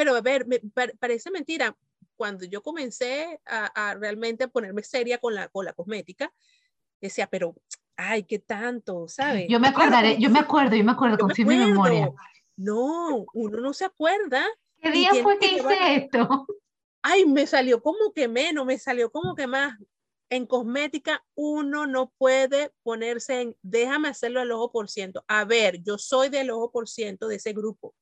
Pero 0.00 0.16
a 0.16 0.22
ver, 0.22 0.46
me, 0.46 0.58
parece 0.98 1.30
mentira. 1.30 1.76
Cuando 2.16 2.46
yo 2.46 2.62
comencé 2.62 3.38
a, 3.44 3.66
a, 3.90 3.94
realmente 3.96 4.48
ponerme 4.48 4.82
seria 4.82 5.18
con 5.18 5.34
la, 5.34 5.48
con 5.48 5.66
la 5.66 5.74
cosmética, 5.74 6.32
decía, 7.02 7.26
pero, 7.26 7.54
ay, 7.98 8.22
qué 8.22 8.38
tanto, 8.38 9.08
¿sabes? 9.08 9.46
Yo 9.50 9.60
me 9.60 9.68
acordaré, 9.68 10.16
yo 10.18 10.30
me 10.30 10.38
acuerdo, 10.38 10.74
yo 10.74 10.84
me 10.84 10.92
acuerdo, 10.92 11.18
confío 11.18 11.50
en 11.50 11.58
mi 11.58 11.66
memoria. 11.66 12.10
No, 12.56 13.26
uno 13.34 13.60
no 13.60 13.74
se 13.74 13.84
acuerda. 13.84 14.42
¿Qué 14.78 14.90
día 14.90 15.10
fue 15.22 15.38
que, 15.38 15.56
hice 15.56 15.96
esto? 15.96 16.46
Ay, 17.02 17.26
me 17.26 17.46
salió 17.46 17.82
como 17.82 18.14
que 18.14 18.26
menos, 18.26 18.64
me 18.64 18.78
salió 18.78 19.12
como 19.12 19.34
que 19.34 19.46
más. 19.46 19.76
En 20.30 20.46
cosmética 20.46 21.22
uno 21.34 21.86
no 21.86 22.10
puede 22.16 22.72
ponerse 22.82 23.42
en, 23.42 23.56
déjame 23.60 24.08
hacerlo 24.08 24.40
al 24.40 24.50
ojo 24.50 24.72
por 24.72 24.88
ciento. 24.88 25.26
A 25.28 25.44
ver, 25.44 25.82
yo 25.82 25.98
soy 25.98 26.30
del 26.30 26.50
ojo 26.50 26.72
por 26.72 26.88
ciento 26.88 27.28
de 27.28 27.36
ese 27.36 27.52
grupo 27.52 27.94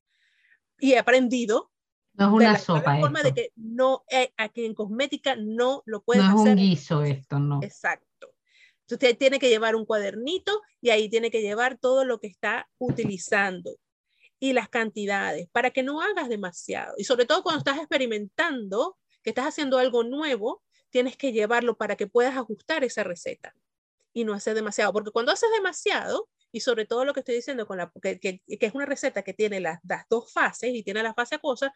y 0.78 0.92
he 0.92 0.98
aprendido. 0.98 1.72
No 2.18 2.26
es 2.26 2.32
una 2.32 2.58
sopa. 2.58 2.98
forma 2.98 3.22
de 3.22 3.32
que 3.32 3.52
no, 3.54 4.04
eh, 4.10 4.32
aquí 4.36 4.64
en 4.64 4.74
cosmética 4.74 5.36
no 5.36 5.82
lo 5.86 6.02
puedes 6.02 6.24
hacer. 6.24 6.34
No 6.34 6.42
es 6.42 6.50
un 6.50 6.56
guiso 6.56 7.02
esto, 7.04 7.38
no. 7.38 7.60
Exacto. 7.62 8.34
Usted 8.90 9.16
tiene 9.16 9.38
que 9.38 9.48
llevar 9.48 9.76
un 9.76 9.84
cuadernito 9.84 10.62
y 10.80 10.90
ahí 10.90 11.08
tiene 11.08 11.30
que 11.30 11.42
llevar 11.42 11.78
todo 11.78 12.04
lo 12.04 12.18
que 12.18 12.26
está 12.26 12.68
utilizando 12.78 13.76
y 14.40 14.52
las 14.52 14.68
cantidades 14.68 15.48
para 15.52 15.70
que 15.70 15.84
no 15.84 16.00
hagas 16.00 16.28
demasiado. 16.28 16.94
Y 16.96 17.04
sobre 17.04 17.24
todo 17.24 17.44
cuando 17.44 17.58
estás 17.58 17.78
experimentando, 17.78 18.98
que 19.22 19.30
estás 19.30 19.46
haciendo 19.46 19.78
algo 19.78 20.02
nuevo, 20.02 20.64
tienes 20.90 21.16
que 21.16 21.32
llevarlo 21.32 21.76
para 21.76 21.94
que 21.94 22.08
puedas 22.08 22.36
ajustar 22.36 22.82
esa 22.82 23.04
receta 23.04 23.54
y 24.12 24.24
no 24.24 24.34
hacer 24.34 24.54
demasiado. 24.54 24.92
Porque 24.92 25.12
cuando 25.12 25.30
haces 25.30 25.50
demasiado, 25.54 26.28
y 26.50 26.60
sobre 26.60 26.86
todo 26.86 27.04
lo 27.04 27.12
que 27.12 27.20
estoy 27.20 27.34
diciendo, 27.34 27.66
con 27.66 27.78
la, 27.78 27.92
que, 28.02 28.18
que, 28.18 28.40
es 28.46 28.74
una 28.74 28.86
receta 28.86 29.22
que 29.22 29.34
tiene 29.34 29.60
las, 29.60 29.80
las, 29.84 30.06
dos 30.08 30.32
fases 30.32 30.74
y 30.74 30.82
tiene 30.82 31.02
la 31.02 31.14
fase 31.14 31.34
acuosa, 31.34 31.72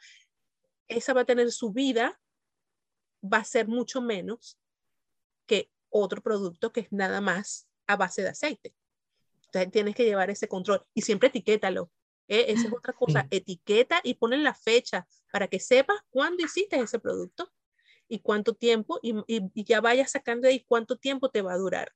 esa 0.88 1.12
va 1.12 1.22
a 1.22 1.26
tener 1.26 1.50
su 1.52 1.72
vida, 1.72 2.20
va 3.22 3.38
a 3.38 3.44
ser 3.44 3.68
mucho 3.68 4.00
menos 4.00 4.58
que 5.46 5.70
otro 5.90 6.22
producto 6.22 6.72
que 6.72 6.80
es 6.80 6.92
nada 6.92 7.20
más 7.20 7.68
a 7.86 7.96
base 7.96 8.22
de 8.22 8.30
aceite. 8.30 8.74
Entonces 9.46 9.70
tienes 9.70 9.94
que 9.94 10.04
llevar 10.04 10.30
ese 10.30 10.48
control 10.48 10.84
y 10.94 11.02
siempre 11.02 11.28
etiquétalo. 11.28 11.90
¿eh? 12.28 12.46
Esa 12.48 12.68
es 12.68 12.72
otra 12.72 12.94
cosa. 12.94 13.28
Etiqueta 13.30 14.00
y 14.02 14.14
ponen 14.14 14.42
la 14.42 14.54
fecha 14.54 15.06
para 15.30 15.48
que 15.48 15.60
sepas 15.60 15.98
cuándo 16.10 16.44
hiciste 16.44 16.76
ese 16.80 16.98
producto 16.98 17.52
y 18.08 18.20
cuánto 18.20 18.54
tiempo 18.54 18.98
y, 19.02 19.14
y, 19.26 19.64
ya 19.64 19.80
vayas 19.80 20.12
sacando 20.12 20.46
de 20.46 20.54
ahí 20.54 20.64
cuánto 20.66 20.96
tiempo 20.96 21.30
te 21.30 21.42
va 21.42 21.52
a 21.52 21.58
durar. 21.58 21.92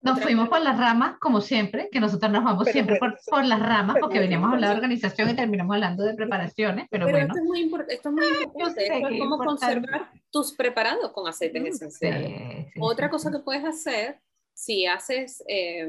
Nos 0.00 0.20
fuimos 0.20 0.48
por 0.48 0.60
las 0.60 0.78
ramas, 0.78 1.18
como 1.18 1.40
siempre, 1.40 1.88
que 1.90 1.98
nosotros 1.98 2.30
nos 2.30 2.44
vamos 2.44 2.68
siempre 2.68 2.96
por, 2.98 3.18
por, 3.28 3.44
las 3.44 3.60
ramas, 3.60 3.96
porque 4.00 4.20
veníamos 4.20 4.50
a 4.50 4.54
hablar 4.54 4.70
de 4.70 4.76
organización 4.76 5.30
y 5.30 5.34
terminamos 5.34 5.74
hablando 5.74 6.04
de 6.04 6.14
preparaciones, 6.14 6.86
pero, 6.90 7.06
pero 7.06 7.18
bueno. 7.18 7.34
Esto 7.34 7.38
es 7.38 7.44
muy, 7.44 7.60
import 7.60 7.90
esto 7.90 8.08
es 8.08 8.14
muy 8.14 8.26
importante, 8.44 8.86
esto 8.86 9.08
es 9.08 9.18
cómo 9.18 9.38
conservar 9.38 10.10
tus 10.30 10.52
preparados 10.52 11.10
con 11.10 11.26
aceites 11.26 11.64
esenciales. 11.64 12.28
Sí, 12.28 12.70
sí, 12.74 12.80
Otra 12.80 13.10
cosa 13.10 13.32
que 13.32 13.40
puedes 13.40 13.64
hacer, 13.64 14.20
si 14.54 14.86
haces 14.86 15.42
eh, 15.48 15.88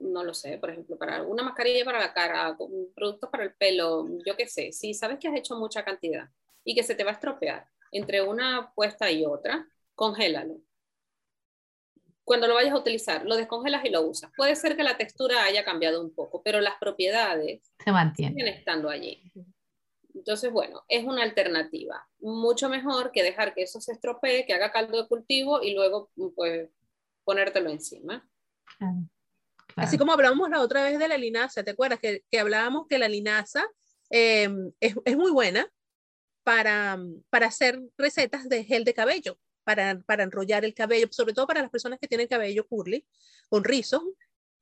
no 0.00 0.24
lo 0.24 0.34
sé, 0.34 0.58
por 0.58 0.70
ejemplo, 0.70 0.96
para 0.96 1.22
una 1.22 1.42
mascarilla 1.42 1.84
para 1.84 2.00
la 2.00 2.12
cara, 2.12 2.56
productos 2.94 3.30
para 3.30 3.44
el 3.44 3.54
pelo, 3.54 4.08
yo 4.24 4.36
qué 4.36 4.46
sé, 4.46 4.72
si 4.72 4.94
sabes 4.94 5.18
que 5.18 5.28
has 5.28 5.36
hecho 5.36 5.56
mucha 5.56 5.84
cantidad 5.84 6.28
y 6.64 6.74
que 6.74 6.82
se 6.82 6.94
te 6.94 7.04
va 7.04 7.10
a 7.10 7.14
estropear 7.14 7.66
entre 7.92 8.22
una 8.22 8.72
puesta 8.74 9.10
y 9.10 9.24
otra, 9.24 9.66
congélalo. 9.94 10.58
Cuando 12.24 12.46
lo 12.46 12.54
vayas 12.54 12.72
a 12.72 12.78
utilizar, 12.78 13.24
lo 13.24 13.36
descongelas 13.36 13.84
y 13.84 13.90
lo 13.90 14.02
usas. 14.02 14.30
Puede 14.36 14.54
ser 14.54 14.76
que 14.76 14.84
la 14.84 14.96
textura 14.96 15.44
haya 15.44 15.64
cambiado 15.64 16.00
un 16.00 16.14
poco, 16.14 16.42
pero 16.42 16.60
las 16.60 16.74
propiedades 16.78 17.72
se 17.82 17.92
mantienen 17.92 18.34
siguen 18.34 18.54
estando 18.54 18.88
allí. 18.88 19.22
Entonces, 20.14 20.52
bueno, 20.52 20.84
es 20.88 21.04
una 21.04 21.22
alternativa. 21.22 22.06
Mucho 22.20 22.68
mejor 22.68 23.10
que 23.12 23.22
dejar 23.22 23.54
que 23.54 23.62
eso 23.62 23.80
se 23.80 23.92
estropee, 23.92 24.44
que 24.46 24.52
haga 24.52 24.72
caldo 24.72 25.02
de 25.02 25.08
cultivo 25.08 25.62
y 25.62 25.74
luego, 25.74 26.10
pues, 26.34 26.68
ponértelo 27.24 27.70
encima. 27.70 28.28
Así 29.76 29.98
como 29.98 30.12
hablábamos 30.12 30.50
la 30.50 30.60
otra 30.60 30.84
vez 30.84 30.98
de 30.98 31.08
la 31.08 31.16
linaza, 31.16 31.62
¿te 31.62 31.70
acuerdas? 31.70 32.00
Que, 32.00 32.22
que 32.30 32.38
hablábamos 32.38 32.86
que 32.88 32.98
la 32.98 33.08
linaza 33.08 33.66
em, 34.10 34.72
es, 34.80 34.94
es, 35.04 35.16
muy 35.16 35.30
buena 35.30 35.70
para, 36.42 36.98
para 37.30 37.46
hacer 37.46 37.80
recetas 37.96 38.48
de 38.48 38.64
gel 38.64 38.84
de 38.84 38.94
cabello, 38.94 39.38
para, 39.64 40.00
para 40.00 40.24
enrollar 40.24 40.64
el 40.64 40.74
cabello, 40.74 41.08
sobre 41.10 41.34
todo 41.34 41.46
para 41.46 41.62
las 41.62 41.70
personas 41.70 41.98
que 41.98 42.08
tienen 42.08 42.28
cabello 42.28 42.66
curly, 42.66 43.06
con 43.48 43.64
rizos. 43.64 44.02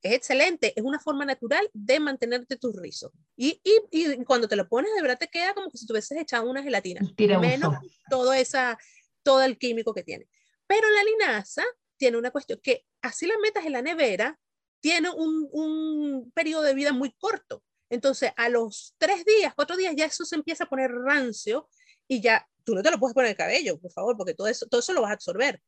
Es 0.01 0.13
excelente, 0.13 0.73
es 0.77 0.85
una 0.85 1.01
forma 1.01 1.25
natural 1.25 1.69
de 1.73 1.99
mantenerte 1.99 2.57
tus 2.57 2.77
rizos. 2.77 3.11
Y, 3.37 3.61
y, 3.65 3.81
y, 3.91 4.25
cuando 4.25 4.47
te 4.47 4.55
lo 4.55 4.69
pones, 4.69 4.95
de 4.95 5.03
verdad 5.03 5.19
te 5.19 5.27
queda 5.27 5.55
como 5.55 5.71
que 5.71 5.79
si 5.79 5.87
tuvieses 5.87 6.19
echado 6.19 6.49
una 6.49 6.63
gelatina, 6.63 7.01
menos 7.41 7.75
todo, 8.09 8.33
esa, 8.33 8.79
todo 9.25 9.43
el 9.43 9.59
químico 9.59 9.93
que 9.93 10.05
tiene. 10.05 10.29
Pero 10.69 10.89
la 10.91 11.03
linaza 11.03 11.65
tiene 11.97 12.17
una 12.17 12.31
cuestión 12.31 12.61
que 12.63 12.85
así 13.03 13.27
la 13.27 13.35
metas 13.43 13.67
en 13.67 13.73
la 13.73 13.83
nevera, 13.83 14.39
tiene 14.81 15.11
un, 15.11 15.49
un 15.51 16.31
periodo 16.33 16.63
de 16.63 16.75
vida 16.75 16.93
muy 16.93 17.11
corto. 17.13 17.65
Entonces, 17.91 18.33
a 18.37 18.49
los 18.49 18.95
tres 18.99 19.25
días, 19.25 19.55
cuatro 19.55 19.77
días, 19.77 19.95
ya 19.97 20.05
eso 20.05 20.25
se 20.25 20.37
empieza 20.37 20.65
a 20.65 20.69
poner 20.69 20.93
rancio 20.93 21.69
y 22.07 22.21
ya 22.21 22.47
tú 22.69 22.75
no 22.75 22.83
te 22.83 22.91
lo 22.91 22.99
puedes 22.99 23.15
poner 23.15 23.31
el 23.31 23.37
cabello, 23.37 23.81
por 23.81 23.91
favor, 23.91 24.15
porque 24.15 24.35
todo 24.35 24.47
eso, 24.47 24.67
todo 24.67 24.81
eso 24.81 24.93
lo 24.93 25.01
vas 25.01 25.13
a 25.13 25.15
absorber. 25.15 25.63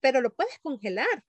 Pero 0.00 0.20
lo 0.20 0.34
puedes 0.34 0.58
congelar. 0.58 1.24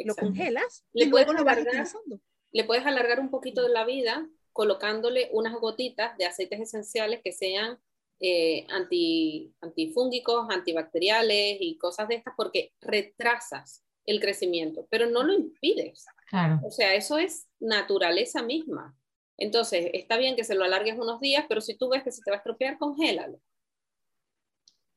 Lo 0.00 0.16
congelas 0.16 0.84
y 0.92 1.04
luego 1.04 1.32
lo 1.32 1.44
vas 1.44 1.60
utilizando. 1.60 2.20
Le 2.50 2.64
puedes 2.64 2.84
alargar 2.84 3.20
un 3.20 3.30
poquito 3.30 3.62
de 3.62 3.68
la 3.68 3.84
vida 3.84 4.28
colocándole 4.52 5.28
unas 5.32 5.54
gotitas 5.54 6.18
de 6.18 6.24
aceites 6.24 6.60
esenciales 6.60 7.20
que 7.22 7.30
sean 7.30 7.78
eh, 8.18 8.66
anti, 8.70 9.54
antifúngicos, 9.60 10.48
antibacteriales 10.50 11.58
y 11.60 11.78
cosas 11.78 12.08
de 12.08 12.16
estas, 12.16 12.34
porque 12.36 12.72
retrasas 12.80 13.84
el 14.04 14.20
crecimiento, 14.20 14.88
pero 14.90 15.06
no 15.08 15.22
lo 15.22 15.32
impides. 15.32 16.06
Claro. 16.28 16.60
O 16.64 16.72
sea, 16.72 16.92
eso 16.94 17.18
es 17.18 17.46
naturaleza 17.60 18.42
misma. 18.42 18.96
Entonces, 19.36 19.90
está 19.92 20.16
bien 20.16 20.34
que 20.34 20.42
se 20.42 20.56
lo 20.56 20.64
alargues 20.64 20.98
unos 20.98 21.20
días, 21.20 21.44
pero 21.48 21.60
si 21.60 21.76
tú 21.76 21.88
ves 21.88 22.02
que 22.02 22.10
se 22.10 22.20
te 22.20 22.32
va 22.32 22.36
a 22.36 22.38
estropear, 22.38 22.78
congélalo. 22.78 23.40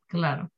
Claro. 0.08 0.50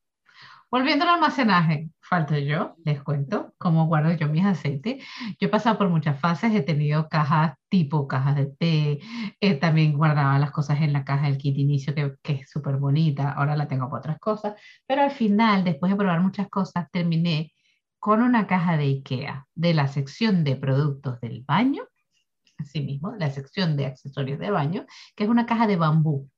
Volviendo 0.72 1.04
al 1.06 1.16
almacenaje, 1.16 1.90
falta 2.00 2.38
yo, 2.38 2.76
les 2.86 3.02
cuento 3.02 3.56
cómo 3.58 3.88
guardo 3.88 4.12
yo 4.14 4.28
mis 4.28 4.46
aceites. 4.46 5.04
Yo 5.40 5.48
he 5.48 5.50
pasado 5.50 5.80
por 5.80 5.90
muchas 5.90 6.20
fases, 6.20 6.54
he 6.54 6.62
tenido 6.62 7.10
cajas 7.10 7.56
tipo 7.70 8.08
cajas 8.08 8.36
de 8.36 8.46
té, 8.46 9.00
eh, 9.40 9.56
también 9.56 9.98
guardaba 9.98 10.38
las 10.38 10.52
cosas 10.52 10.80
en 10.82 10.94
la 10.94 11.04
caja 11.04 11.26
del 11.26 11.40
kit 11.40 11.58
inicio, 11.58 11.96
que, 11.96 12.14
que 12.22 12.34
es 12.34 12.52
súper 12.52 12.78
bonita, 12.78 13.32
ahora 13.32 13.56
la 13.56 13.68
tengo 13.68 13.90
para 13.90 14.00
otras 14.00 14.20
cosas, 14.20 14.54
pero 14.86 15.02
al 15.02 15.12
final, 15.12 15.64
después 15.64 15.92
de 15.92 15.98
probar 15.98 16.22
muchas 16.22 16.50
cosas, 16.50 16.88
terminé 16.92 17.52
con 17.98 18.22
una 18.22 18.46
caja 18.46 18.78
de 18.78 18.86
IKEA 18.86 19.48
de 19.56 19.74
la 19.74 19.88
sección 19.88 20.44
de 20.44 20.56
productos 20.56 21.20
del 21.20 21.44
baño, 21.48 21.84
así 22.60 22.82
mismo, 22.82 23.16
la 23.18 23.32
sección 23.32 23.76
de 23.76 23.88
accesorios 23.88 24.40
de 24.40 24.52
baño, 24.52 24.86
que 25.16 25.24
es 25.24 25.30
una 25.30 25.48
caja 25.48 25.66
de 25.66 25.78
bambú. 25.78 26.30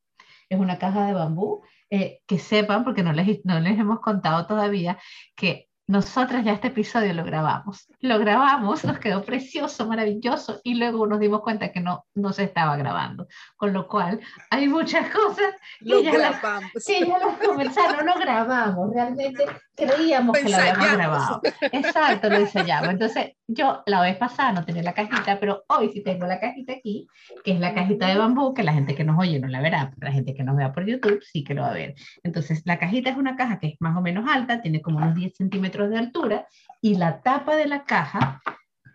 Es 0.50 0.60
una 0.60 0.80
caja 0.80 1.06
de 1.08 1.14
bambú 1.14 1.64
eh, 1.92 2.22
que 2.26 2.40
sepan, 2.40 2.84
porque 2.84 3.04
no 3.04 3.14
les, 3.14 3.46
no 3.46 3.60
les 3.60 3.78
hemos 3.78 4.00
contado 4.00 4.48
todavía, 4.48 4.98
que 5.36 5.68
nosotras 5.92 6.46
ya 6.46 6.54
este 6.54 6.70
episodio 6.70 7.14
lo 7.14 7.26
grabamos. 7.26 7.86
Lo 8.00 8.18
grabamos, 8.18 8.86
nos 8.86 8.98
quedó 8.98 9.26
precioso, 9.26 9.86
maravilloso, 9.88 10.62
y 10.64 10.76
luego 10.76 11.06
nos 11.06 11.20
dimos 11.20 11.42
cuenta 11.42 11.74
que 11.74 11.82
no, 11.82 12.06
no 12.16 12.32
se 12.32 12.46
estaba 12.46 12.78
grabando. 12.78 13.28
Con 13.58 13.74
lo 13.74 13.90
cual, 13.90 14.22
hay 14.50 14.70
muchas 14.70 15.10
cosas 15.14 15.54
que, 15.80 16.02
ya. 16.02 16.18
Las, 16.18 16.40
que 16.88 17.06
ya 17.06 17.18
las 17.18 17.38
comenzaron, 17.46 18.06
no 18.06 18.16
grabamos, 18.16 18.90
realmente 18.94 19.46
creíamos 19.76 20.38
que 20.38 20.48
lo 20.48 20.56
habíamos 20.56 20.92
grabado. 20.94 21.42
Exacto, 21.60 22.30
lo 22.30 22.36
ensayamos. 22.38 22.92
Entonces, 22.92 23.34
yo 23.54 23.84
la 23.86 24.02
vez 24.02 24.18
pasada 24.18 24.54
no 24.54 24.66
tenía 24.66 24.84
la 24.84 24.94
cajita, 24.94 25.40
pero 25.40 25.64
hoy 25.68 25.90
sí 25.90 26.02
tengo 26.04 26.26
la 26.26 26.40
cajita 26.40 26.74
aquí, 26.74 27.08
que 27.44 27.52
es 27.52 27.60
la 27.60 27.74
cajita 27.74 28.08
de 28.08 28.18
bambú, 28.18 28.54
que 28.54 28.64
la 28.64 28.74
gente 28.74 28.96
que 28.96 29.04
nos 29.04 29.20
oye 29.20 29.40
no 29.40 29.48
la 29.48 29.62
verá, 29.62 29.92
pero 29.94 30.10
la 30.10 30.14
gente 30.14 30.34
que 30.34 30.44
nos 30.44 30.56
vea 30.56 30.72
por 30.72 30.86
YouTube 30.86 31.22
sí 31.22 31.44
que 31.44 31.54
lo 31.54 31.62
va 31.62 31.72
a 31.72 31.74
ver. 31.74 31.96
Entonces, 32.24 32.62
la 32.66 32.80
cajita 32.80 33.10
es 33.10 33.18
una 33.18 33.36
caja 33.36 33.60
que 33.60 33.68
es 33.68 33.76
más 33.80 33.98
o 33.98 34.02
menos 34.02 34.30
alta, 34.30 34.62
tiene 34.62 34.82
como 34.82 34.98
unos 34.98 35.16
10 35.16 35.36
centímetros 35.36 35.90
de 35.90 35.98
altura, 35.98 36.48
y 36.82 36.96
la 36.96 37.22
tapa 37.22 37.56
de 37.56 37.68
la 37.68 37.84
caja 37.84 38.42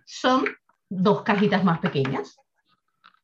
son 0.04 0.44
dos 0.88 1.22
cajitas 1.22 1.64
más 1.64 1.80
pequeñas 1.80 2.38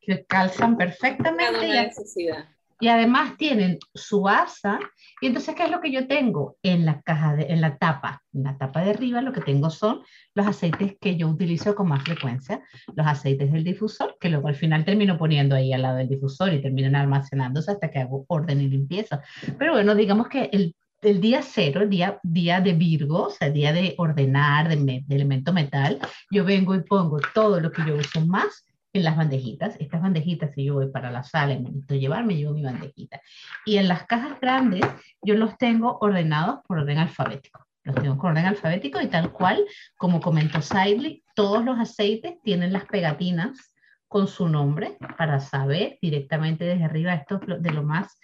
que 0.01 0.25
calzan 0.27 0.77
perfectamente. 0.77 1.61
Cada 1.61 1.83
necesidad. 1.85 2.49
Y 2.83 2.89
además 2.89 3.37
tienen 3.37 3.79
su 3.95 4.29
asa. 4.29 4.81
Y 5.21 5.29
entonces, 5.29 5.55
¿qué 5.55 5.67
es 5.67 5.71
lo 5.71 5.81
que 5.81 5.93
yo 5.93 6.09
tengo? 6.09 6.57
En 6.65 6.85
la 6.85 7.01
caja, 7.03 7.37
de, 7.37 7.45
en 7.45 7.61
la 7.61 7.79
tapa, 7.79 8.25
en 8.35 8.43
la 8.43 8.59
tapa 8.59 8.83
de 8.83 8.91
arriba, 8.91 9.23
lo 9.23 9.33
que 9.33 9.41
tengo 9.41 9.71
son 9.71 10.03
los 10.35 10.49
aceites 10.49 10.97
que 11.01 11.17
yo 11.17 11.29
utilizo 11.29 11.77
con 11.77 11.87
más 11.87 12.03
frecuencia, 12.03 12.61
los 12.97 13.07
aceites 13.07 13.53
del 13.53 13.63
difusor, 13.63 14.17
que 14.19 14.31
luego 14.31 14.49
al 14.49 14.57
final 14.57 14.85
termino 14.85 15.17
poniendo 15.17 15.55
ahí 15.55 15.73
al 15.73 15.83
lado 15.83 15.99
del 15.99 16.09
difusor 16.09 16.53
y 16.53 16.61
terminan 16.61 16.97
almacenándose 16.97 17.71
hasta 17.71 17.89
que 17.89 18.01
hago 18.01 18.25
orden 18.27 18.61
y 18.61 18.67
limpieza. 18.67 19.23
Pero 19.61 19.75
bueno, 19.75 19.95
digamos 19.95 20.27
que 20.27 20.51
el, 20.53 20.75
el 21.03 21.21
día 21.21 21.41
cero, 21.43 21.83
el 21.83 21.89
día, 21.89 22.19
día 22.25 22.61
de 22.61 22.73
Virgo, 22.73 23.27
o 23.27 23.31
sea, 23.31 23.49
día 23.49 23.73
de 23.73 23.95
ordenar, 23.97 24.69
de, 24.69 25.05
de 25.07 25.15
elemento 25.15 25.53
metal, 25.53 26.01
yo 26.33 26.45
vengo 26.45 26.75
y 26.75 26.83
pongo 26.83 27.21
todo 27.33 27.61
lo 27.61 27.71
que 27.71 27.83
yo 27.87 27.95
uso 27.95 28.27
más 28.27 28.65
en 28.93 29.05
las 29.05 29.17
bandejitas. 29.17 29.77
Estas 29.81 30.03
bandejitas, 30.03 30.53
si 30.55 30.65
yo 30.65 30.75
voy 30.75 30.91
para 30.91 31.11
la 31.11 31.23
sala 31.23 31.55
y 31.55 31.61
me 31.61 31.71
necesito 31.71 31.95
llevar, 31.95 32.25
me 32.25 32.37
llevo 32.37 32.53
mi 32.53 32.63
bandejita. 32.63 33.21
Y 33.65 33.77
en 33.77 33.89
las 33.89 34.07
cajas 34.07 34.39
grandes, 34.41 34.83
yo 35.23 35.35
los 35.35 35.57
tengo 35.59 35.99
ordenados 36.01 36.61
por 36.67 36.79
orden 36.79 36.99
alfabético. 36.99 37.67
Los 37.85 37.97
tengo 37.97 38.17
por 38.17 38.31
orden 38.31 38.47
alfabético 38.47 39.01
y 39.01 39.09
tal 39.09 39.33
cual, 39.33 39.65
como 39.97 40.21
comentó 40.21 40.61
Sidley, 40.61 41.25
todos 41.35 41.65
los 41.65 41.79
aceites 41.79 42.41
tienen 42.43 42.73
las 42.73 42.85
pegatinas 42.85 43.73
con 44.07 44.29
su 44.29 44.49
nombre 44.49 44.99
para 45.17 45.41
saber 45.41 45.99
directamente 46.03 46.65
desde 46.65 46.85
arriba 46.85 47.15
esto 47.15 47.39
de 47.39 47.71
lo 47.71 47.83
más 47.83 48.19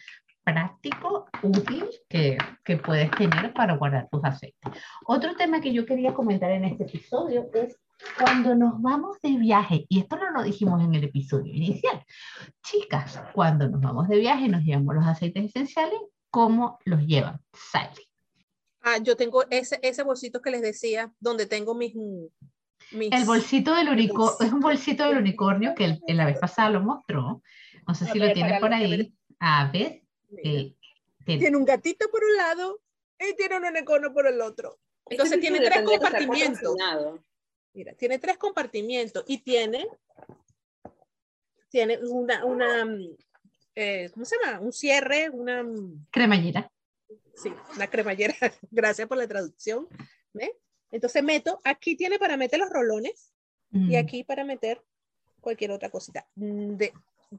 práctico, 0.53 1.27
útil 1.43 1.85
que, 2.09 2.39
que, 2.65 2.77
puedes 2.79 3.11
tener 3.13 3.53
para 3.53 3.77
guardar 3.77 4.09
tus 4.11 4.25
aceites. 4.25 4.73
Otro 5.07 5.35
tema 5.37 5.61
que 5.61 5.73
yo 5.73 5.85
quería 5.85 6.15
comentar 6.15 6.51
en 6.51 6.65
este 6.65 6.85
episodio 6.85 7.51
es 7.53 7.79
cuando 8.19 8.55
nos 8.55 8.81
vamos 8.81 9.19
de 9.23 9.37
viaje, 9.37 9.85
y 9.89 10.01
esto 10.01 10.17
no 10.17 10.31
lo 10.31 10.43
dijimos 10.43 10.83
en 10.83 10.95
el 10.95 11.05
episodio 11.05 11.53
inicial, 11.53 12.03
chicas, 12.63 13.21
cuando 13.35 13.69
nos 13.69 13.81
vamos 13.81 14.09
de 14.09 14.19
viaje 14.19 14.49
nos 14.49 14.63
llevamos 14.63 14.95
los 14.95 15.07
aceites 15.07 15.45
esenciales, 15.45 15.99
¿cómo 16.31 16.79
los 16.85 17.03
llevan? 17.03 17.41
Sally. 17.53 18.09
Ah, 18.81 18.99
yo 19.03 19.17
tengo 19.17 19.45
ese, 19.51 19.79
ese 19.83 20.03
bolsito 20.03 20.41
que 20.41 20.51
les 20.51 20.63
decía, 20.63 21.13
donde 21.21 21.47
tengo 21.47 21.75
mis... 21.75 21.95
mis 22.93 23.13
el 23.13 23.25
bolsito 23.27 23.75
del 23.75 23.89
unicornio, 23.91 24.47
es 24.47 24.53
un 24.53 24.61
bolsito 24.61 25.05
del 25.09 25.19
unicornio 25.19 25.75
que 25.75 25.99
en 26.07 26.17
la 26.17 26.25
vez 26.25 26.39
pasada 26.39 26.71
lo 26.71 26.81
mostró, 26.81 27.43
no 27.87 27.95
sé 27.95 28.07
si 28.07 28.19
lo 28.19 28.33
tiene 28.33 28.61
por 28.61 28.73
ahí. 28.73 29.13
A 29.41 29.71
ver. 29.71 30.03
Eh, 30.37 30.75
tiene 31.25 31.57
un 31.57 31.65
gatito 31.65 32.09
por 32.11 32.23
un 32.25 32.37
lado 32.37 32.81
y 33.19 33.35
tiene 33.35 33.57
un 33.57 33.65
unicornio 33.65 34.13
por 34.13 34.27
el 34.27 34.41
otro. 34.41 34.79
Entonces 35.07 35.41
tiene 35.41 35.61
tres 35.61 35.83
compartimientos. 35.83 36.77
Mira, 37.75 37.95
tiene 37.95 38.19
tres 38.19 38.39
compartimientos 38.39 39.25
y 39.27 39.39
tiene, 39.39 39.87
tiene 41.69 41.99
una, 41.99 42.45
una 42.45 42.87
eh, 43.75 44.11
¿cómo 44.13 44.25
se 44.25 44.37
llama? 44.43 44.61
Un 44.61 44.73
cierre, 44.73 45.31
una... 45.31 45.65
Cremallera. 46.11 46.71
Sí, 47.35 47.53
una 47.77 47.89
cremallera. 47.89 48.35
Gracias 48.71 49.07
por 49.07 49.17
la 49.19 49.29
traducción. 49.29 49.87
¿Ve? 50.33 50.59
Entonces 50.91 51.23
meto, 51.23 51.61
aquí 51.65 51.97
tiene 51.97 52.19
para 52.19 52.37
meter 52.37 52.59
los 52.59 52.71
rolones 52.71 53.33
y 53.71 53.97
Mm. 53.97 53.97
aquí 53.99 54.25
para 54.25 54.45
meter 54.45 54.83
cualquier 55.41 55.73
otra 55.73 55.91
cosita. 55.91 56.27
Mm, 56.37 56.77
De, 56.77 56.93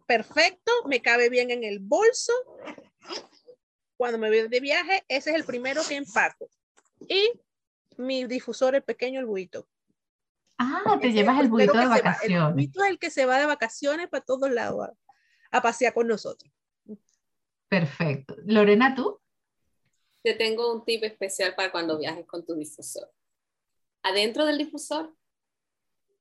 perfecto, 0.06 0.72
me 0.86 1.02
cabe 1.02 1.30
bien 1.30 1.52
en 1.52 1.64
el 1.64 1.80
bolso. 1.80 2.34
Cuando 3.98 4.18
me 4.18 4.30
voy 4.30 4.48
de 4.48 4.60
viaje, 4.60 5.04
ese 5.08 5.32
es 5.32 5.36
el 5.36 5.44
primero 5.44 5.82
que 5.88 5.96
empaco. 5.96 6.50
Y 7.08 7.32
mi 7.98 8.26
difusor, 8.26 8.76
el 8.76 8.84
pequeño, 8.84 9.20
el 9.20 9.26
buito. 9.26 9.68
Ah, 10.58 10.98
te 11.02 11.08
Ese 11.08 11.18
llevas 11.18 11.38
es 11.38 11.42
el 11.44 11.50
buito 11.50 11.74
de 11.74 11.80
va. 11.80 11.90
vacaciones. 11.90 12.48
El 12.48 12.54
buito 12.54 12.84
es 12.84 12.90
el 12.92 13.00
que 13.00 13.10
se 13.10 13.26
va 13.26 13.40
de 13.40 13.46
vacaciones 13.46 14.08
para 14.10 14.24
todos 14.24 14.50
lados 14.52 14.88
a, 14.90 15.58
a 15.58 15.62
pasear 15.62 15.94
con 15.94 16.08
nosotros. 16.08 16.52
Perfecto. 17.68 18.36
Lorena, 18.46 18.96
¿tú? 18.96 19.22
Te 20.24 20.34
tengo 20.34 20.74
un 20.74 20.84
tip 20.84 21.04
especial 21.04 21.56
para 21.56 21.72
cuando 21.72 21.98
viajes 21.98 22.26
con 22.26 22.46
tu 22.46 22.56
difusor. 22.56 23.10
Adentro 24.04 24.46
del 24.46 24.58
difusor, 24.58 25.16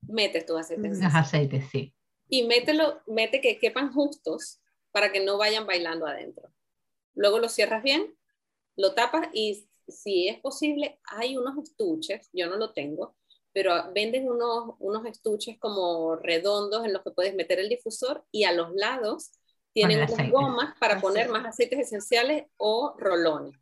metes 0.03 0.47
tu 0.47 0.57
aceite 0.57 0.89
Los 0.89 1.15
aceites, 1.15 1.69
sí. 1.71 1.95
Y 2.29 2.45
mételo, 2.47 3.03
mete 3.07 3.41
que 3.41 3.59
quepan 3.59 3.93
justos 3.93 4.61
para 4.93 5.13
que 5.13 5.21
no 5.25 5.39
vayan 5.39 5.67
bailando 5.67 6.07
adentro. 6.07 6.51
Luego 7.15 7.39
lo 7.39 7.49
cierras 7.49 7.83
bien, 7.83 8.17
lo 8.77 8.95
tapas 8.95 9.29
y 9.33 9.69
si 9.89 10.29
es 10.29 10.41
posible, 10.41 11.01
hay 11.05 11.37
unos 11.37 11.59
estuches, 11.59 12.29
yo 12.33 12.47
no 12.49 12.57
lo 12.57 12.73
tengo, 12.73 13.17
pero 13.53 13.93
venden 13.93 14.29
unos, 14.29 14.75
unos 14.79 15.07
estuches 15.07 15.59
como 15.59 16.17
redondos 16.17 16.85
en 16.85 16.93
los 16.93 17.03
que 17.03 17.11
puedes 17.11 17.35
meter 17.35 17.59
el 17.59 17.69
difusor 17.69 18.25
y 18.31 18.45
a 18.45 18.53
los 18.53 18.73
lados 18.75 19.33
tienen 19.73 20.03
unas 20.03 20.31
gomas 20.31 20.77
para 20.79 21.01
poner 21.01 21.29
más 21.29 21.47
aceites 21.47 21.81
esenciales 21.81 22.47
o 22.57 22.95
rolones. 22.99 23.55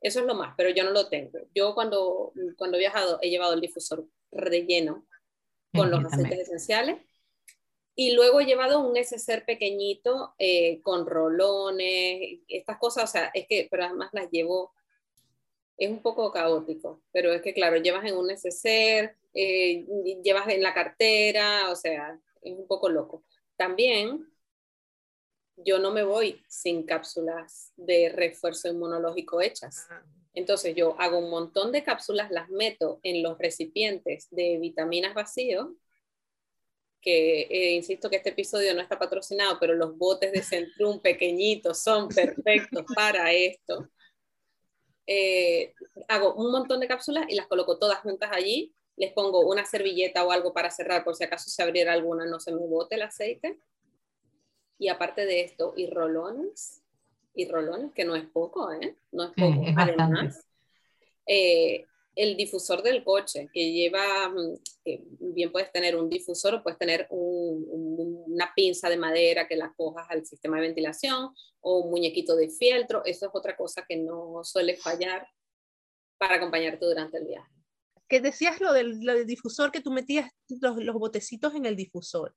Eso 0.00 0.20
es 0.20 0.26
lo 0.26 0.34
más, 0.34 0.54
pero 0.56 0.70
yo 0.70 0.84
no 0.84 0.90
lo 0.92 1.08
tengo. 1.08 1.38
Yo 1.54 1.74
cuando, 1.74 2.32
cuando 2.56 2.76
he 2.76 2.80
viajado 2.80 3.18
he 3.22 3.30
llevado 3.30 3.54
el 3.54 3.60
difusor 3.60 4.06
relleno 4.30 5.06
con 5.72 5.90
Sí, 5.90 5.90
los 5.90 6.04
aceites 6.04 6.40
esenciales. 6.40 6.98
Y 8.00 8.12
luego 8.12 8.40
he 8.40 8.46
llevado 8.46 8.80
un 8.80 8.94
neceser 8.94 9.44
pequeñito 9.44 10.34
eh, 10.38 10.80
con 10.80 11.04
rolones, 11.04 12.38
estas 12.48 12.78
cosas, 12.78 13.04
o 13.04 13.06
sea, 13.06 13.30
es 13.34 13.46
que, 13.46 13.68
pero 13.70 13.84
además 13.84 14.08
las 14.14 14.30
llevo, 14.30 14.72
es 15.76 15.90
un 15.90 16.00
poco 16.00 16.32
caótico, 16.32 17.02
pero 17.12 17.30
es 17.34 17.42
que, 17.42 17.52
claro, 17.52 17.76
llevas 17.76 18.06
en 18.06 18.16
un 18.16 18.28
neceser, 18.28 19.16
eh, 19.34 19.84
llevas 20.24 20.48
en 20.48 20.62
la 20.62 20.72
cartera, 20.72 21.70
o 21.70 21.76
sea, 21.76 22.18
es 22.40 22.54
un 22.56 22.66
poco 22.66 22.88
loco. 22.88 23.22
También 23.56 24.26
yo 25.58 25.78
no 25.78 25.90
me 25.90 26.02
voy 26.02 26.42
sin 26.48 26.84
cápsulas 26.84 27.74
de 27.76 28.08
refuerzo 28.08 28.68
inmunológico 28.68 29.42
hechas. 29.42 29.88
Entonces 30.32 30.74
yo 30.74 30.98
hago 30.98 31.18
un 31.18 31.28
montón 31.28 31.70
de 31.70 31.84
cápsulas, 31.84 32.30
las 32.30 32.48
meto 32.48 32.98
en 33.02 33.22
los 33.22 33.36
recipientes 33.36 34.26
de 34.30 34.56
vitaminas 34.56 35.12
vacíos, 35.12 35.68
que 37.00 37.42
eh, 37.42 37.72
insisto 37.72 38.10
que 38.10 38.16
este 38.16 38.30
episodio 38.30 38.74
no 38.74 38.80
está 38.80 38.98
patrocinado, 38.98 39.58
pero 39.58 39.74
los 39.74 39.96
botes 39.96 40.32
de 40.32 40.42
Centrum 40.42 41.00
pequeñitos 41.00 41.78
son 41.82 42.08
perfectos 42.08 42.84
para 42.94 43.32
esto. 43.32 43.88
Eh, 45.06 45.74
hago 46.08 46.34
un 46.34 46.52
montón 46.52 46.80
de 46.80 46.88
cápsulas 46.88 47.26
y 47.28 47.34
las 47.34 47.46
coloco 47.46 47.78
todas 47.78 48.00
juntas 48.00 48.30
allí. 48.32 48.72
Les 48.96 49.12
pongo 49.12 49.40
una 49.40 49.64
servilleta 49.64 50.24
o 50.24 50.30
algo 50.30 50.52
para 50.52 50.70
cerrar 50.70 51.04
por 51.04 51.16
si 51.16 51.24
acaso 51.24 51.48
se 51.48 51.62
abriera 51.62 51.92
alguna, 51.92 52.26
no 52.26 52.38
se 52.38 52.52
me 52.52 52.58
bote 52.58 52.96
el 52.96 53.02
aceite. 53.02 53.58
Y 54.78 54.88
aparte 54.88 55.26
de 55.26 55.40
esto, 55.42 55.74
y 55.76 55.88
rolones, 55.88 56.82
y 57.34 57.48
rolones, 57.48 57.92
que 57.92 58.04
no 58.04 58.14
es 58.16 58.24
poco, 58.24 58.72
¿eh? 58.72 58.96
No 59.12 59.24
es 59.24 59.30
poco. 59.30 59.64
Además, 59.76 60.46
eh, 61.26 61.86
el 62.16 62.36
difusor 62.36 62.82
del 62.82 63.04
coche, 63.04 63.48
que 63.52 63.72
lleva, 63.72 64.28
mm, 64.28 65.32
bien 65.34 65.52
puedes 65.52 65.70
tener 65.72 65.96
un 65.96 66.08
difusor 66.08 66.54
o 66.56 66.62
puedes 66.62 66.78
tener 66.78 67.06
un- 67.10 67.64
un- 67.70 68.24
una 68.26 68.52
pinza 68.54 68.88
de 68.88 68.96
madera 68.96 69.46
que 69.46 69.56
la 69.56 69.72
cojas 69.76 70.06
al 70.10 70.26
sistema 70.26 70.56
de 70.56 70.62
ventilación 70.68 71.30
o 71.60 71.78
un 71.80 71.90
muñequito 71.90 72.34
de 72.36 72.50
fieltro, 72.50 73.02
eso 73.04 73.26
es 73.26 73.32
otra 73.34 73.56
cosa 73.56 73.84
que 73.88 73.96
no 73.96 74.40
suele 74.44 74.76
fallar 74.76 75.26
para 76.18 76.36
acompañarte 76.36 76.84
durante 76.84 77.18
el 77.18 77.26
viaje. 77.26 77.50
Que 78.08 78.20
decías 78.20 78.60
lo 78.60 78.72
del, 78.72 79.00
lo 79.00 79.14
del 79.14 79.26
difusor, 79.26 79.70
que 79.70 79.80
tú 79.80 79.90
metías 79.92 80.30
los, 80.60 80.76
los 80.78 80.96
botecitos 80.96 81.54
en 81.54 81.64
el 81.64 81.76
difusor. 81.76 82.34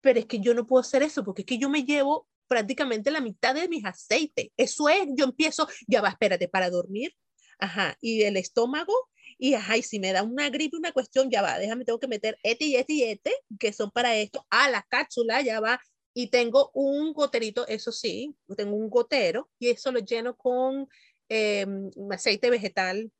Pero 0.00 0.18
es 0.20 0.26
que 0.26 0.40
yo 0.40 0.54
no 0.54 0.66
puedo 0.66 0.80
hacer 0.80 1.02
eso, 1.02 1.24
porque 1.24 1.42
es 1.42 1.46
que 1.46 1.58
yo 1.58 1.68
me 1.68 1.82
llevo 1.84 2.26
prácticamente 2.48 3.10
la 3.10 3.20
mitad 3.20 3.54
de 3.54 3.68
mis 3.68 3.84
aceites. 3.84 4.48
Eso 4.56 4.88
es, 4.88 5.06
yo 5.14 5.26
empiezo, 5.26 5.68
ya 5.86 6.00
va, 6.00 6.08
espérate, 6.08 6.48
para 6.48 6.70
dormir, 6.70 7.12
ajá, 7.58 7.96
y 8.00 8.22
el 8.22 8.36
estómago, 8.36 8.94
y 9.38 9.54
ajá, 9.54 9.76
y 9.76 9.82
si 9.82 10.00
me 10.00 10.12
da 10.12 10.22
una 10.22 10.50
gripe, 10.50 10.76
una 10.76 10.92
cuestión, 10.92 11.30
ya 11.30 11.42
va, 11.42 11.58
déjame, 11.58 11.84
tengo 11.84 12.00
que 12.00 12.08
meter 12.08 12.38
este 12.42 12.64
y 12.66 12.76
este 12.76 12.92
y 12.92 13.02
este, 13.04 13.32
que 13.58 13.72
son 13.72 13.90
para 13.90 14.16
esto, 14.16 14.46
a 14.50 14.70
la 14.70 14.82
cápsula, 14.88 15.42
ya 15.42 15.60
va, 15.60 15.80
y 16.14 16.28
tengo 16.30 16.70
un 16.74 17.12
goterito, 17.12 17.66
eso 17.68 17.92
sí, 17.92 18.34
tengo 18.56 18.76
un 18.76 18.90
gotero, 18.90 19.50
y 19.58 19.68
eso 19.70 19.92
lo 19.92 20.00
lleno 20.00 20.36
con 20.36 20.88
eh, 21.28 21.66
aceite 22.10 22.50
vegetal, 22.50 23.12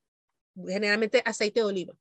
generalmente 0.66 1.22
aceite 1.24 1.60
de 1.60 1.66
oliva, 1.66 1.94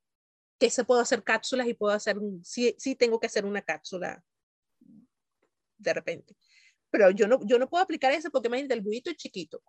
que 0.60 0.70
se 0.70 0.84
puedo 0.84 1.02
hacer 1.02 1.24
cápsulas 1.24 1.68
y 1.68 1.74
puedo 1.74 1.94
hacer, 1.94 2.18
sí, 2.44 2.76
sí 2.78 2.96
tengo 2.96 3.20
que 3.20 3.28
hacer 3.28 3.46
una 3.46 3.62
cápsula 3.62 4.24
de 5.78 5.94
repente. 5.94 6.36
Pero 6.90 7.12
yo 7.12 7.28
no, 7.28 7.40
yo 7.46 7.60
no 7.60 7.70
puedo 7.70 7.84
aplicar 7.84 8.12
eso 8.12 8.30
porque 8.32 8.48
imagínate, 8.48 8.74
el 8.74 8.82
buito 8.82 9.10
es 9.12 9.18
chiquito. 9.18 9.62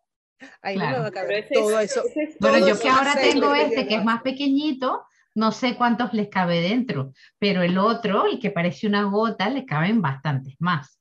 Ahí 0.63 0.77
no 0.77 0.83
me 0.85 0.89
Claro. 0.89 1.03
va 1.03 1.09
a 1.09 1.13
caber 1.13 1.45
ese 1.45 1.55
todo 1.55 1.81
es- 1.81 1.91
eso. 1.91 2.05
ese 2.07 2.23
es 2.23 2.39
Bueno, 2.39 2.59
todo 2.59 2.69
yo 2.69 2.81
que 2.81 2.89
ahora 2.89 3.15
tengo 3.15 3.53
que 3.53 3.63
este 3.63 3.87
que 3.89 3.95
es 3.97 4.05
más 4.05 4.23
pequeñito, 4.23 5.05
no 5.35 5.53
sé 5.53 5.77
cuántos 5.77 6.13
les 6.15 6.29
cabe 6.29 6.61
dentro, 6.61 7.13
pero 7.39 7.63
el 7.63 7.79
otro, 7.79 8.27
el 8.27 8.39
que 8.39 8.51
parece 8.51 8.87
una 8.87 9.05
gota, 9.05 9.49
le 9.51 9.65
caben 9.67 10.01
bastantes 10.03 10.55
más. 10.59 11.01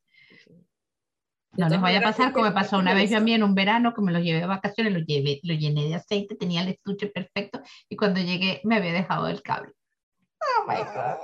No 1.53 1.69
les 1.69 1.81
vaya 1.81 1.99
a 1.99 2.03
pasar 2.03 2.33
como 2.33 2.45
me 2.45 2.51
pasó 2.51 2.77
una 2.77 2.93
vez 2.93 3.09
yo 3.09 3.17
a 3.17 3.19
mí 3.19 3.33
en 3.33 3.41
un 3.41 3.55
verano 3.55 3.93
que 3.95 4.01
me 4.01 4.11
lo 4.11 4.19
llevé 4.19 4.41
de 4.41 4.45
vacaciones, 4.45 4.93
lo 4.93 4.99
llevé, 4.99 5.39
lo 5.41 5.55
llené 5.55 5.85
de 5.87 5.95
aceite, 5.95 6.35
tenía 6.35 6.61
el 6.61 6.67
estuche 6.67 7.07
perfecto 7.07 7.61
y 7.89 7.95
cuando 7.95 8.19
llegué 8.19 8.61
me 8.63 8.75
había 8.75 8.93
dejado 8.93 9.27
el 9.27 9.41
cable. 9.41 9.73
Oh 10.39 10.67
my 10.67 10.75
God. 10.75 11.17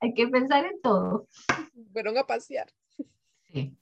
Hay 0.00 0.14
que 0.14 0.28
pensar 0.28 0.64
en 0.64 0.80
todo. 0.80 1.28
Fueron 1.92 2.16
a 2.18 2.24
pasear. 2.24 2.68
Sí. 3.52 3.76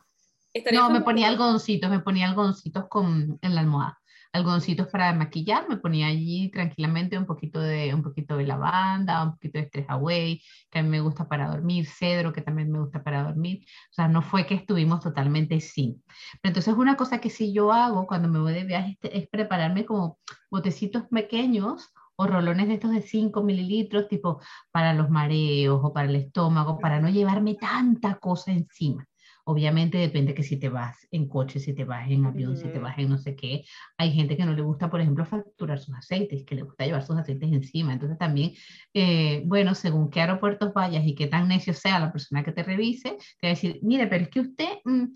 No, 0.73 0.91
me 0.91 1.01
ponía 1.03 1.29
algodoncitos, 1.29 1.91
me 1.91 2.01
ponía 2.01 2.29
algodoncitos 2.29 2.89
con, 2.89 3.39
en 3.41 3.55
la 3.55 3.61
almohada 3.61 4.01
algodoncitos 4.33 4.87
para 4.89 5.13
maquillar, 5.13 5.69
me 5.69 5.77
ponía 5.77 6.07
allí 6.07 6.51
tranquilamente 6.51 7.19
un 7.19 7.27
poquito 7.27 7.61
de, 7.61 7.95
un 7.95 8.03
poquito 8.03 8.37
de 8.37 8.47
lavanda, 8.47 9.25
un 9.25 9.33
poquito 9.33 9.59
de 9.59 9.65
stress 9.67 9.87
away, 9.89 10.43
que 10.71 10.79
a 10.79 10.83
mí 10.83 10.89
me 10.89 11.01
gusta 11.01 11.29
para 11.29 11.49
dormir, 11.49 11.87
cedro, 11.87 12.33
que 12.33 12.43
también 12.43 12.71
me 12.71 12.79
gusta 12.79 13.03
para 13.03 13.25
dormir. 13.25 13.65
O 13.91 13.95
sea, 13.95 14.09
no 14.09 14.23
fue 14.23 14.47
que 14.47 14.55
estuvimos 14.55 15.01
totalmente 15.01 15.61
sin. 15.61 16.03
Pero 16.41 16.51
entonces 16.51 16.75
una 16.75 16.97
cosa 16.97 17.21
que 17.21 17.31
sí 17.31 17.53
yo 17.53 17.73
hago 17.73 18.07
cuando 18.07 18.29
me 18.29 18.39
voy 18.39 18.53
de 18.53 18.65
viaje 18.65 18.99
es 19.03 19.29
prepararme 19.29 19.85
como 19.85 20.19
botecitos 20.51 21.05
pequeños 21.11 21.93
o 22.17 22.27
rolones 22.27 22.69
de 22.69 22.75
estos 22.75 22.93
de 22.93 23.03
5 23.03 23.43
mililitros, 23.43 24.09
tipo 24.09 24.41
para 24.71 24.93
los 24.95 25.11
mareos 25.11 25.81
o 25.83 25.93
para 25.93 26.09
el 26.09 26.17
estómago, 26.17 26.79
para 26.79 27.01
no 27.01 27.09
llevarme 27.09 27.55
tanta 27.55 28.19
cosa 28.19 28.53
encima. 28.53 29.07
Obviamente 29.51 29.99
depende 29.99 30.33
que 30.33 30.45
si 30.45 30.59
te 30.59 30.69
vas 30.69 31.09
en 31.11 31.29
coche, 31.29 31.59
si 31.59 31.75
te 31.75 31.85
vas 31.85 32.09
en 32.09 32.25
avión, 32.25 32.57
si 32.57 32.69
te 32.69 32.79
vas 32.79 32.97
en 32.99 33.09
no 33.09 33.19
sé 33.19 33.35
qué. 33.35 33.65
Hay 33.99 34.13
gente 34.13 34.37
que 34.37 34.45
no 34.45 34.53
le 34.53 34.63
gusta, 34.63 34.89
por 34.89 35.01
ejemplo, 35.01 35.25
facturar 35.27 35.81
sus 35.81 35.93
aceites, 35.93 36.45
que 36.45 36.55
le 36.55 36.63
gusta 36.63 36.87
llevar 36.87 37.05
sus 37.05 37.17
aceites 37.17 37.51
encima. 37.53 37.93
Entonces 37.93 38.17
también, 38.17 38.53
eh, 38.95 39.43
bueno, 39.47 39.75
según 39.75 40.09
qué 40.09 40.21
aeropuertos 40.21 40.73
vayas 40.73 41.05
y 41.05 41.17
qué 41.17 41.27
tan 41.27 41.49
necio 41.49 41.75
sea 41.75 41.99
la 41.99 42.13
persona 42.13 42.45
que 42.45 42.53
te 42.53 42.63
revise, 42.63 43.17
te 43.41 43.49
va 43.49 43.49
a 43.49 43.57
decir, 43.57 43.81
mire, 43.83 44.07
pero 44.07 44.23
es 44.23 44.31
que 44.31 44.39
usted, 44.39 44.69
mm, 44.85 45.07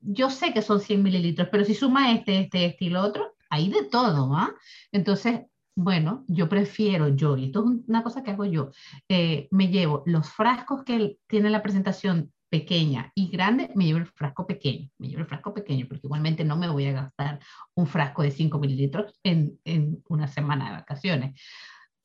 yo 0.00 0.30
sé 0.30 0.54
que 0.54 0.62
son 0.62 0.80
100 0.80 1.02
mililitros, 1.02 1.48
pero 1.52 1.62
si 1.66 1.74
suma 1.74 2.14
este, 2.14 2.40
este, 2.40 2.64
este 2.64 2.86
y 2.86 2.88
lo 2.88 3.02
otro, 3.02 3.34
hay 3.50 3.68
de 3.68 3.84
todo, 3.90 4.34
¿ah? 4.34 4.54
Entonces, 4.90 5.42
bueno, 5.76 6.24
yo 6.28 6.48
prefiero 6.48 7.08
yo, 7.08 7.36
y 7.36 7.46
esto 7.46 7.60
es 7.60 7.88
una 7.88 8.02
cosa 8.02 8.22
que 8.22 8.30
hago 8.30 8.46
yo, 8.46 8.70
eh, 9.10 9.48
me 9.50 9.68
llevo 9.68 10.02
los 10.06 10.30
frascos 10.30 10.82
que 10.82 11.18
tiene 11.26 11.50
la 11.50 11.62
presentación 11.62 12.32
pequeña 12.52 13.10
y 13.14 13.30
grande, 13.30 13.70
me 13.74 13.86
llevo 13.86 14.00
el 14.00 14.06
frasco 14.06 14.46
pequeño, 14.46 14.90
me 14.98 15.08
llevo 15.08 15.22
el 15.22 15.26
frasco 15.26 15.54
pequeño, 15.54 15.86
porque 15.88 16.06
igualmente 16.06 16.44
no 16.44 16.54
me 16.54 16.68
voy 16.68 16.84
a 16.84 16.92
gastar 16.92 17.40
un 17.74 17.86
frasco 17.86 18.20
de 18.22 18.30
5 18.30 18.58
mililitros 18.58 19.18
en, 19.22 19.58
en 19.64 20.04
una 20.10 20.28
semana 20.28 20.66
de 20.66 20.76
vacaciones. 20.76 21.40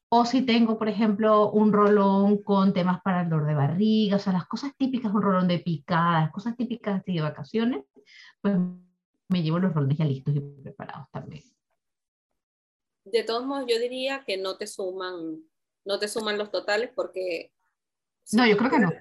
O 0.07 0.23
si 0.23 0.43
tengo, 0.43 0.77
por 0.77 0.87
ejemplo, 0.87 1.51
un 1.51 1.73
rolón 1.73 2.41
con 2.43 2.71
temas 2.71 3.01
para 3.01 3.23
el 3.23 3.29
dolor 3.29 3.45
de 3.45 3.55
barriga, 3.55 4.15
o 4.15 4.19
sea, 4.19 4.31
las 4.31 4.47
cosas 4.47 4.71
típicas, 4.77 5.13
un 5.13 5.21
rolón 5.21 5.49
de 5.49 5.59
picadas, 5.59 6.31
cosas 6.31 6.55
típicas 6.55 7.03
de 7.03 7.19
vacaciones, 7.19 7.83
pues 8.39 8.55
me 9.27 9.43
llevo 9.43 9.59
los 9.59 9.73
rolones 9.73 9.97
ya 9.97 10.05
listos 10.05 10.33
y 10.33 10.39
preparados 10.39 11.07
también. 11.11 11.43
De 13.03 13.23
todos 13.23 13.45
modos, 13.45 13.65
yo 13.67 13.77
diría 13.79 14.23
que 14.25 14.37
no 14.37 14.55
te 14.55 14.65
suman, 14.65 15.43
no 15.83 15.99
te 15.99 16.07
suman 16.07 16.37
los 16.37 16.51
totales 16.51 16.89
porque... 16.95 17.51
no, 18.31 18.47
yo 18.47 18.55
creo 18.55 18.71
que 18.71 18.79
no 18.79 18.93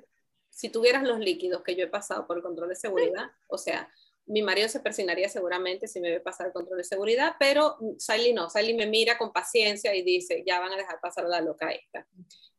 si 0.57 0.71
tuvieras 0.71 1.03
los 1.03 1.19
líquidos 1.19 1.62
que 1.62 1.77
yo 1.77 1.85
he 1.85 1.88
pasado 1.88 2.27
por 2.27 2.38
el 2.38 2.42
control 2.42 2.71
de 2.71 2.77
seguridad, 2.77 3.27
o 3.47 3.59
sea, 3.59 3.90
mi 4.25 4.40
marido 4.40 4.69
se 4.71 4.81
persinaría 4.81 5.29
seguramente 5.29 5.87
si 5.87 6.01
me 6.01 6.11
ve 6.11 6.21
pasar 6.21 6.47
el 6.47 6.53
control 6.55 6.79
de 6.79 6.85
seguridad, 6.85 7.37
pero 7.38 7.77
Sally 7.99 8.33
no, 8.33 8.49
Sally 8.49 8.73
me 8.73 8.87
mira 8.87 9.19
con 9.19 9.35
paciencia 9.35 9.95
y 9.95 10.03
dice, 10.03 10.42
ya 10.47 10.59
van 10.59 10.73
a 10.73 10.77
dejar 10.77 10.99
pasar 10.99 11.27
la 11.27 11.42
loca 11.42 11.71
esta. 11.71 12.07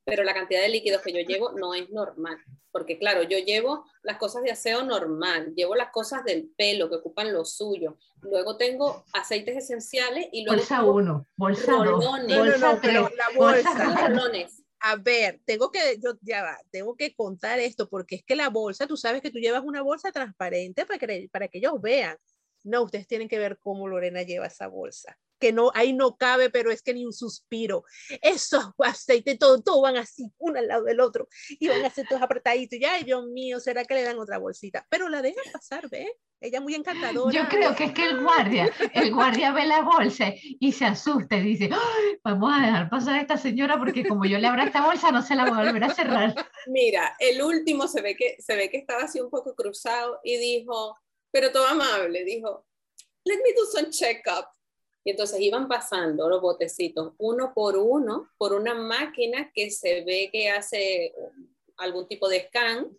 Pero 0.05 0.23
la 0.23 0.35
cantidad 0.35 0.61
de 0.61 0.69
líquidos 0.69 1.01
que 1.01 1.11
yo 1.11 1.19
llevo 1.19 1.51
no 1.53 1.73
es 1.73 1.89
normal, 1.89 2.37
porque 2.71 2.99
claro, 2.99 3.23
yo 3.23 3.39
llevo 3.39 3.83
las 4.03 4.17
cosas 4.17 4.43
de 4.43 4.51
aseo 4.51 4.83
normal, 4.83 5.53
llevo 5.55 5.75
las 5.75 5.89
cosas 5.89 6.23
del 6.23 6.49
pelo 6.55 6.89
que 6.89 6.97
ocupan 6.97 7.33
lo 7.33 7.45
suyo, 7.45 7.97
luego 8.21 8.57
tengo 8.57 9.03
aceites 9.11 9.57
esenciales 9.57 10.27
y 10.31 10.45
luego... 10.45 10.59
Bolsa 10.59 10.83
uno, 10.83 11.27
bolsa 11.35 11.71
dos, 11.73 12.05
bolsa 12.05 12.79
tres, 12.79 12.93
la 12.93 13.29
bolsa, 13.35 14.09
a 14.79 14.95
ver, 14.95 15.41
tengo 15.45 15.71
que, 15.71 15.97
yo 16.03 16.13
ya 16.21 16.57
tengo 16.71 16.95
que 16.95 17.13
contar 17.15 17.59
esto 17.59 17.89
porque 17.89 18.15
es 18.15 18.23
que 18.23 18.35
la 18.35 18.49
bolsa, 18.49 18.87
tú 18.87 18.97
sabes 18.97 19.21
que 19.21 19.31
tú 19.31 19.39
llevas 19.39 19.63
una 19.63 19.81
bolsa 19.81 20.11
transparente 20.11 20.85
para 20.85 20.99
que, 20.99 21.29
para 21.31 21.47
que 21.47 21.57
ellos 21.59 21.81
vean. 21.81 22.17
No, 22.63 22.83
ustedes 22.83 23.07
tienen 23.07 23.29
que 23.29 23.39
ver 23.39 23.59
cómo 23.59 23.87
Lorena 23.87 24.23
lleva 24.23 24.47
esa 24.47 24.67
bolsa. 24.67 25.17
Que 25.39 25.53
no, 25.53 25.71
ahí 25.73 25.93
no 25.93 26.17
cabe, 26.17 26.49
pero 26.49 26.71
es 26.71 26.81
que 26.81 26.93
ni 26.93 27.05
un 27.05 27.13
suspiro. 27.13 27.83
Esos 28.21 28.71
aceites, 28.79 29.37
todo, 29.37 29.61
todo 29.61 29.81
van 29.81 29.97
así, 29.97 30.31
uno 30.37 30.59
al 30.59 30.67
lado 30.67 30.83
del 30.83 30.99
otro, 30.99 31.27
y 31.49 31.67
van 31.67 31.85
a 31.85 31.89
ser 31.89 32.07
todos 32.07 32.21
apretaditos. 32.21 32.79
Ya, 32.79 32.93
ay, 32.93 33.03
Dios 33.03 33.25
mío, 33.27 33.59
¿será 33.59 33.85
que 33.85 33.93
le 33.93 34.03
dan 34.03 34.19
otra 34.19 34.37
bolsita? 34.37 34.85
Pero 34.89 35.09
la 35.09 35.21
dejan 35.21 35.51
pasar, 35.51 35.89
¿ve? 35.89 36.07
Ella 36.39 36.61
muy 36.61 36.75
encantadora. 36.75 37.33
Yo 37.33 37.47
creo 37.49 37.75
que 37.75 37.85
es 37.85 37.93
que 37.93 38.03
el 38.03 38.21
guardia, 38.21 38.71
el 38.93 39.11
guardia 39.11 39.51
ve 39.51 39.65
la 39.65 39.81
bolsa 39.81 40.33
y 40.35 40.71
se 40.71 40.85
asusta 40.85 41.35
y 41.37 41.41
dice, 41.41 41.69
vamos 42.23 42.51
a 42.53 42.63
dejar 42.63 42.89
pasar 42.89 43.15
a 43.15 43.21
esta 43.21 43.37
señora 43.37 43.79
porque 43.79 44.07
como 44.07 44.23
yo 44.25 44.37
le 44.37 44.45
abra 44.45 44.65
esta 44.65 44.85
bolsa 44.85 45.11
no 45.11 45.23
se 45.23 45.33
la 45.33 45.45
voy 45.45 45.59
a 45.59 45.63
volver 45.63 45.83
a 45.83 45.93
cerrar. 45.95 46.35
Mira, 46.67 47.15
el 47.17 47.41
último 47.41 47.87
se 47.87 48.01
ve 48.01 48.15
que, 48.15 48.35
se 48.39 48.55
ve 48.55 48.69
que 48.69 48.77
estaba 48.77 49.03
así 49.03 49.19
un 49.19 49.31
poco 49.31 49.55
cruzado 49.55 50.19
y 50.23 50.37
dijo, 50.37 50.95
pero 51.31 51.51
todo 51.51 51.65
amable, 51.65 52.23
dijo, 52.23 52.67
let 53.25 53.37
me 53.37 53.53
do 53.53 53.65
some 53.71 53.89
check-up. 53.89 54.45
Y 55.07 55.11
entonces 55.11 55.39
iban 55.39 55.69
pasando 55.69 56.27
los 56.27 56.41
botecitos 56.41 57.13
uno 57.17 57.53
por 57.53 57.77
uno 57.77 58.29
por 58.37 58.51
una 58.51 58.73
máquina 58.73 59.53
que 59.53 59.71
se 59.71 60.03
ve 60.03 60.27
que 60.29 60.49
hace 60.49 61.15
algún 61.77 62.09
tipo 62.09 62.27
de 62.27 62.47
scan 62.47 62.89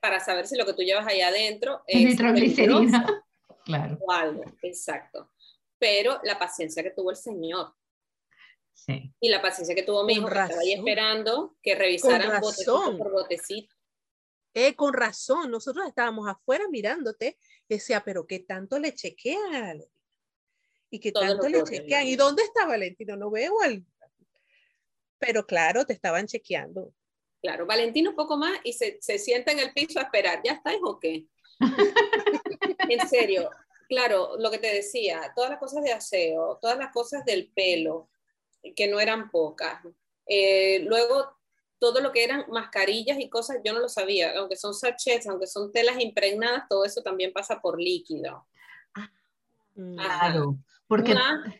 para 0.00 0.20
saber 0.20 0.46
si 0.46 0.54
lo 0.58 0.66
que 0.66 0.74
tú 0.74 0.82
llevas 0.82 1.06
ahí 1.06 1.22
adentro 1.22 1.82
es 1.86 2.04
nitroglicerina. 2.04 3.24
Claro. 3.64 3.98
O 4.00 4.10
algo, 4.10 4.42
exacto. 4.62 5.30
Pero 5.78 6.18
la 6.24 6.38
paciencia 6.38 6.82
que 6.82 6.90
tuvo 6.90 7.10
el 7.10 7.16
señor. 7.16 7.72
Sí. 8.72 9.14
Y 9.20 9.28
la 9.28 9.40
paciencia 9.40 9.74
que 9.74 9.82
tuvo 9.82 10.02
mi 10.02 10.14
hijo, 10.14 10.26
que 10.26 10.40
estaba 10.40 10.60
ahí 10.60 10.72
esperando 10.72 11.56
que 11.62 11.74
revisaran 11.74 12.40
botecito 12.40 12.98
por 12.98 13.12
botecito. 13.12 13.74
Eh, 14.54 14.74
con 14.74 14.92
razón, 14.92 15.50
nosotros 15.50 15.86
estábamos 15.86 16.26
afuera 16.26 16.64
mirándote, 16.68 17.38
decía, 17.68 18.02
pero 18.04 18.26
¿qué 18.26 18.40
tanto 18.40 18.78
le 18.78 18.94
chequean 18.94 19.84
¿Y 20.90 20.98
qué 20.98 21.12
tanto 21.12 21.48
le 21.48 21.62
chequean? 21.62 22.06
¿Y 22.06 22.16
dónde 22.16 22.42
está 22.42 22.66
Valentino? 22.66 23.16
No 23.16 23.30
veo 23.30 23.60
al... 23.62 23.84
Pero 25.18 25.46
claro, 25.46 25.84
te 25.84 25.92
estaban 25.92 26.26
chequeando. 26.26 26.92
Claro, 27.42 27.66
Valentino 27.66 28.10
un 28.10 28.16
poco 28.16 28.36
más 28.36 28.58
y 28.64 28.72
se, 28.72 28.98
se 29.00 29.18
sienta 29.18 29.52
en 29.52 29.60
el 29.60 29.72
piso 29.72 29.98
a 29.98 30.02
esperar. 30.02 30.40
¿Ya 30.44 30.52
estáis 30.52 30.80
o 30.82 30.98
qué? 30.98 31.26
en 32.88 33.08
serio, 33.08 33.50
claro, 33.88 34.36
lo 34.38 34.50
que 34.50 34.58
te 34.58 34.72
decía, 34.72 35.32
todas 35.34 35.50
las 35.50 35.58
cosas 35.58 35.82
de 35.84 35.92
aseo, 35.92 36.58
todas 36.60 36.78
las 36.78 36.92
cosas 36.92 37.24
del 37.24 37.50
pelo, 37.54 38.08
que 38.74 38.88
no 38.88 39.00
eran 39.00 39.30
pocas. 39.30 39.80
Eh, 40.26 40.80
luego, 40.80 41.36
todo 41.78 42.00
lo 42.00 42.12
que 42.12 42.24
eran 42.24 42.44
mascarillas 42.48 43.18
y 43.18 43.28
cosas, 43.28 43.58
yo 43.64 43.72
no 43.72 43.80
lo 43.80 43.88
sabía, 43.88 44.38
aunque 44.38 44.56
son 44.56 44.74
sachets, 44.74 45.26
aunque 45.26 45.46
son 45.46 45.72
telas 45.72 46.00
impregnadas, 46.00 46.64
todo 46.68 46.84
eso 46.84 47.02
también 47.02 47.32
pasa 47.32 47.60
por 47.60 47.80
líquido. 47.80 48.46
Claro, 49.74 50.58
porque, 50.90 51.14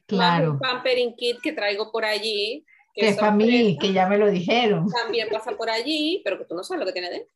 claro. 0.06 0.50
un 0.50 0.58
pampering 0.58 1.14
kit 1.14 1.40
que 1.40 1.52
traigo 1.52 1.92
por 1.92 2.04
allí, 2.04 2.66
que, 2.92 3.10
es 3.10 3.16
para 3.16 3.30
mí, 3.30 3.78
que 3.80 3.92
ya 3.92 4.08
me 4.08 4.18
lo 4.18 4.28
dijeron. 4.28 4.88
También 4.90 5.28
pasa 5.28 5.52
por 5.52 5.70
allí, 5.70 6.20
pero 6.24 6.36
que 6.36 6.46
tú 6.46 6.56
no 6.56 6.64
sabes 6.64 6.80
lo 6.80 6.86
que 6.86 6.92
tiene 6.92 7.10
dentro. 7.10 7.32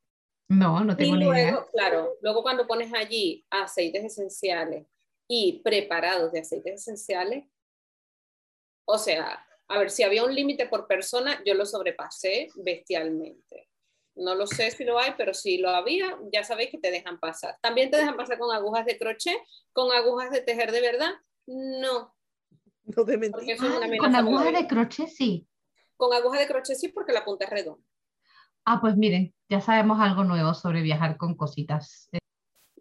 No, 0.48 0.83
no 0.83 0.96
tengo 0.96 1.14
y 1.14 1.18
luego, 1.20 1.33
ni 1.33 1.38
idea. 1.38 1.66
Claro, 1.72 2.16
luego 2.20 2.42
cuando 2.42 2.66
pones 2.66 2.92
allí 2.92 3.46
aceites 3.48 4.02
esenciales 4.02 4.88
y 5.28 5.62
preparados 5.62 6.33
de 6.33 6.40
aceites 6.40 6.80
esenciales, 6.80 7.44
o 8.87 8.98
sea, 8.98 9.46
a 9.68 9.78
ver, 9.78 9.88
si 9.88 10.02
había 10.02 10.24
un 10.24 10.35
límite 10.35 10.66
por 10.66 10.88
persona, 10.88 11.40
yo 11.46 11.54
lo 11.54 11.64
sobrepasé 11.64 12.48
bestialmente. 12.57 13.68
No 14.16 14.35
lo 14.35 14.48
sé 14.48 14.72
si 14.72 14.83
lo 14.83 14.98
hay, 14.98 15.12
pero 15.16 15.33
si 15.33 15.59
lo 15.59 15.70
había, 15.70 16.18
ya 16.33 16.42
sabéis 16.42 16.70
que 16.70 16.78
te 16.78 16.90
dejan 16.90 17.20
pasar. 17.20 17.57
También 17.62 17.92
te 17.92 17.98
dejan 17.98 18.16
pasar 18.16 18.37
con 18.37 18.52
agujas 18.52 18.85
de 18.85 18.98
crochet, 18.98 19.38
con 19.72 19.92
agujas 19.92 20.32
de 20.32 20.40
tejer 20.40 20.72
de 20.72 20.80
verdad. 20.80 21.12
No, 21.47 22.14
No 22.84 23.05
te 23.05 23.14
ah, 23.14 23.99
con 23.99 24.14
aguja 24.14 24.53
de 24.53 24.66
crochet 24.66 25.09
sí. 25.09 25.47
Con 25.97 26.12
aguja 26.12 26.40
de 26.40 26.47
crochet 26.47 26.76
sí 26.76 26.88
porque 26.88 27.12
la 27.12 27.24
punta 27.24 27.45
es 27.45 27.51
redonda. 27.51 27.84
Ah, 28.64 28.80
pues 28.80 28.97
miren, 28.97 29.34
ya 29.49 29.61
sabemos 29.61 30.01
algo 30.01 30.24
nuevo 30.24 30.55
sobre 30.55 30.80
viajar 30.80 31.16
con 31.16 31.34
cositas. 31.34 32.09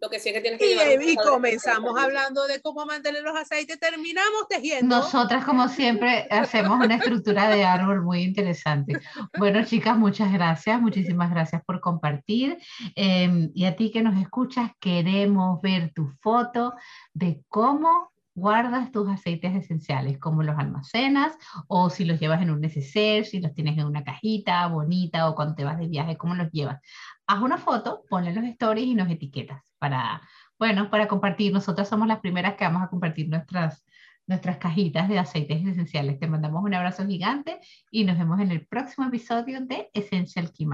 Lo 0.00 0.10
que 0.10 0.18
sí 0.18 0.30
es 0.30 0.34
que 0.34 0.40
tienes 0.40 0.60
que 0.60 0.66
llevar 0.66 1.02
y, 1.02 1.16
comenzamos 1.16 1.98
hablando 1.98 2.46
de 2.46 2.60
cómo 2.60 2.84
mantener 2.84 3.22
los 3.22 3.34
aceites, 3.36 3.78
terminamos 3.78 4.48
tejiendo. 4.48 4.96
Nosotras, 4.96 5.44
como 5.44 5.68
siempre, 5.68 6.26
hacemos 6.30 6.84
una 6.84 6.96
estructura 6.96 7.48
de 7.48 7.64
árbol 7.64 8.02
muy 8.02 8.22
interesante. 8.22 9.00
Bueno, 9.38 9.64
chicas, 9.64 9.96
muchas 9.96 10.32
gracias, 10.32 10.80
muchísimas 10.80 11.30
gracias 11.30 11.62
por 11.64 11.80
compartir. 11.80 12.58
Em, 12.96 13.50
y 13.54 13.64
a 13.64 13.76
ti 13.76 13.90
que 13.90 14.02
nos 14.02 14.20
escuchas, 14.20 14.72
queremos 14.78 15.60
ver 15.62 15.92
tu 15.94 16.08
foto 16.20 16.74
de 17.14 17.42
cómo 17.48 18.12
guardas 18.34 18.90
tus 18.90 19.08
aceites 19.08 19.54
esenciales, 19.54 20.18
cómo 20.18 20.42
los 20.42 20.58
almacenas 20.58 21.36
o 21.68 21.88
si 21.90 22.04
los 22.04 22.20
llevas 22.20 22.42
en 22.42 22.50
un 22.50 22.60
neceser, 22.60 23.24
si 23.24 23.40
los 23.40 23.54
tienes 23.54 23.78
en 23.78 23.86
una 23.86 24.04
cajita 24.04 24.66
bonita 24.66 25.28
o 25.28 25.34
cuando 25.34 25.54
te 25.54 25.64
vas 25.64 25.78
de 25.78 25.86
viaje, 25.86 26.16
cómo 26.16 26.34
los 26.34 26.50
llevas. 26.50 26.80
Haz 27.26 27.42
una 27.42 27.58
foto, 27.58 28.04
ponle 28.08 28.34
los 28.34 28.44
stories 28.44 28.86
y 28.86 28.94
nos 28.94 29.10
etiquetas 29.10 29.62
para, 29.78 30.20
bueno, 30.58 30.90
para 30.90 31.08
compartir. 31.08 31.52
Nosotras 31.52 31.88
somos 31.88 32.08
las 32.08 32.20
primeras 32.20 32.54
que 32.54 32.64
vamos 32.64 32.82
a 32.82 32.88
compartir 32.88 33.28
nuestras, 33.28 33.84
nuestras 34.26 34.58
cajitas 34.58 35.08
de 35.08 35.18
aceites 35.18 35.64
esenciales. 35.64 36.18
Te 36.18 36.26
mandamos 36.26 36.62
un 36.64 36.74
abrazo 36.74 37.06
gigante 37.06 37.60
y 37.90 38.04
nos 38.04 38.18
vemos 38.18 38.40
en 38.40 38.50
el 38.50 38.66
próximo 38.66 39.06
episodio 39.06 39.60
de 39.64 39.90
Essential 39.94 40.52
Key 40.52 40.66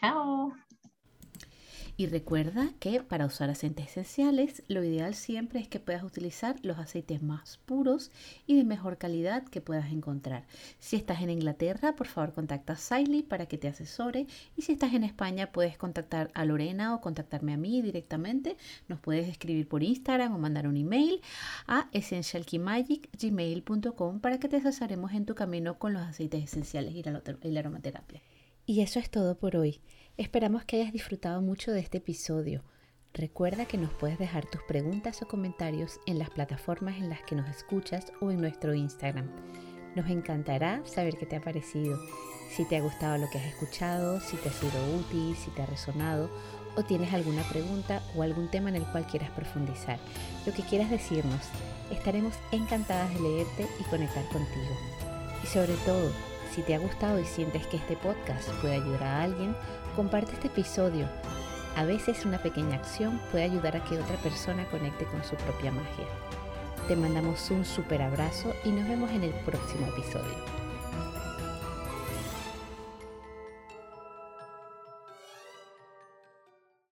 Chao. 0.00 0.65
Y 1.98 2.06
recuerda 2.06 2.72
que 2.78 3.00
para 3.00 3.24
usar 3.24 3.48
aceites 3.48 3.88
esenciales, 3.88 4.62
lo 4.68 4.84
ideal 4.84 5.14
siempre 5.14 5.60
es 5.60 5.68
que 5.68 5.80
puedas 5.80 6.02
utilizar 6.02 6.56
los 6.62 6.78
aceites 6.78 7.22
más 7.22 7.56
puros 7.64 8.10
y 8.46 8.54
de 8.54 8.64
mejor 8.64 8.98
calidad 8.98 9.44
que 9.44 9.62
puedas 9.62 9.90
encontrar. 9.90 10.44
Si 10.78 10.96
estás 10.96 11.22
en 11.22 11.30
Inglaterra, 11.30 11.96
por 11.96 12.06
favor 12.06 12.34
contacta 12.34 12.74
a 12.74 12.76
Siley 12.76 13.22
para 13.22 13.46
que 13.46 13.56
te 13.56 13.68
asesore. 13.68 14.26
Y 14.58 14.62
si 14.62 14.72
estás 14.72 14.92
en 14.92 15.04
España, 15.04 15.52
puedes 15.52 15.78
contactar 15.78 16.30
a 16.34 16.44
Lorena 16.44 16.94
o 16.94 17.00
contactarme 17.00 17.54
a 17.54 17.56
mí 17.56 17.80
directamente. 17.80 18.58
Nos 18.88 19.00
puedes 19.00 19.26
escribir 19.26 19.66
por 19.66 19.82
Instagram 19.82 20.34
o 20.34 20.38
mandar 20.38 20.68
un 20.68 20.76
email 20.76 21.22
a 21.66 21.88
essentialkeymagic.gmail.com 21.92 24.20
para 24.20 24.38
que 24.38 24.50
te 24.50 24.56
asesoremos 24.56 25.12
en 25.12 25.24
tu 25.24 25.34
camino 25.34 25.78
con 25.78 25.94
los 25.94 26.02
aceites 26.02 26.44
esenciales 26.44 26.94
y 26.94 27.02
la, 27.02 27.22
y 27.42 27.50
la 27.52 27.60
aromaterapia. 27.60 28.20
Y 28.66 28.82
eso 28.82 28.98
es 28.98 29.08
todo 29.08 29.38
por 29.38 29.56
hoy. 29.56 29.80
Esperamos 30.18 30.64
que 30.64 30.80
hayas 30.80 30.94
disfrutado 30.94 31.42
mucho 31.42 31.72
de 31.72 31.80
este 31.80 31.98
episodio. 31.98 32.62
Recuerda 33.12 33.66
que 33.66 33.76
nos 33.76 33.92
puedes 33.92 34.18
dejar 34.18 34.46
tus 34.46 34.62
preguntas 34.62 35.20
o 35.20 35.28
comentarios 35.28 36.00
en 36.06 36.18
las 36.18 36.30
plataformas 36.30 36.96
en 36.96 37.10
las 37.10 37.22
que 37.24 37.34
nos 37.34 37.46
escuchas 37.50 38.14
o 38.22 38.30
en 38.30 38.40
nuestro 38.40 38.72
Instagram. 38.72 39.30
Nos 39.94 40.08
encantará 40.08 40.80
saber 40.86 41.18
qué 41.18 41.26
te 41.26 41.36
ha 41.36 41.42
parecido, 41.42 41.98
si 42.48 42.64
te 42.64 42.78
ha 42.78 42.80
gustado 42.80 43.18
lo 43.18 43.28
que 43.28 43.36
has 43.36 43.44
escuchado, 43.44 44.18
si 44.20 44.38
te 44.38 44.48
ha 44.48 44.52
sido 44.52 44.96
útil, 44.98 45.36
si 45.36 45.50
te 45.50 45.60
ha 45.60 45.66
resonado 45.66 46.30
o 46.76 46.82
tienes 46.82 47.12
alguna 47.12 47.42
pregunta 47.50 48.02
o 48.16 48.22
algún 48.22 48.50
tema 48.50 48.70
en 48.70 48.76
el 48.76 48.86
cual 48.86 49.06
quieras 49.06 49.30
profundizar. 49.32 49.98
Lo 50.46 50.54
que 50.54 50.62
quieras 50.62 50.88
decirnos, 50.88 51.42
estaremos 51.90 52.32
encantadas 52.52 53.12
de 53.12 53.20
leerte 53.20 53.66
y 53.78 53.84
conectar 53.90 54.24
contigo. 54.28 54.76
Y 55.44 55.46
sobre 55.46 55.74
todo, 55.84 56.10
si 56.54 56.62
te 56.62 56.74
ha 56.74 56.78
gustado 56.78 57.20
y 57.20 57.26
sientes 57.26 57.66
que 57.66 57.76
este 57.76 57.96
podcast 57.96 58.48
puede 58.62 58.76
ayudar 58.76 59.02
a 59.02 59.22
alguien, 59.24 59.54
comparte 59.96 60.34
este 60.34 60.48
episodio. 60.48 61.08
A 61.74 61.84
veces 61.84 62.24
una 62.24 62.38
pequeña 62.38 62.76
acción 62.76 63.18
puede 63.32 63.44
ayudar 63.44 63.76
a 63.76 63.82
que 63.82 63.98
otra 63.98 64.16
persona 64.18 64.66
conecte 64.66 65.06
con 65.06 65.24
su 65.24 65.34
propia 65.36 65.72
magia. 65.72 66.06
Te 66.86 66.94
mandamos 66.94 67.50
un 67.50 67.64
super 67.64 68.02
abrazo 68.02 68.54
y 68.64 68.70
nos 68.70 68.86
vemos 68.86 69.10
en 69.10 69.24
el 69.24 69.32
próximo 69.44 69.86
episodio. 69.88 70.65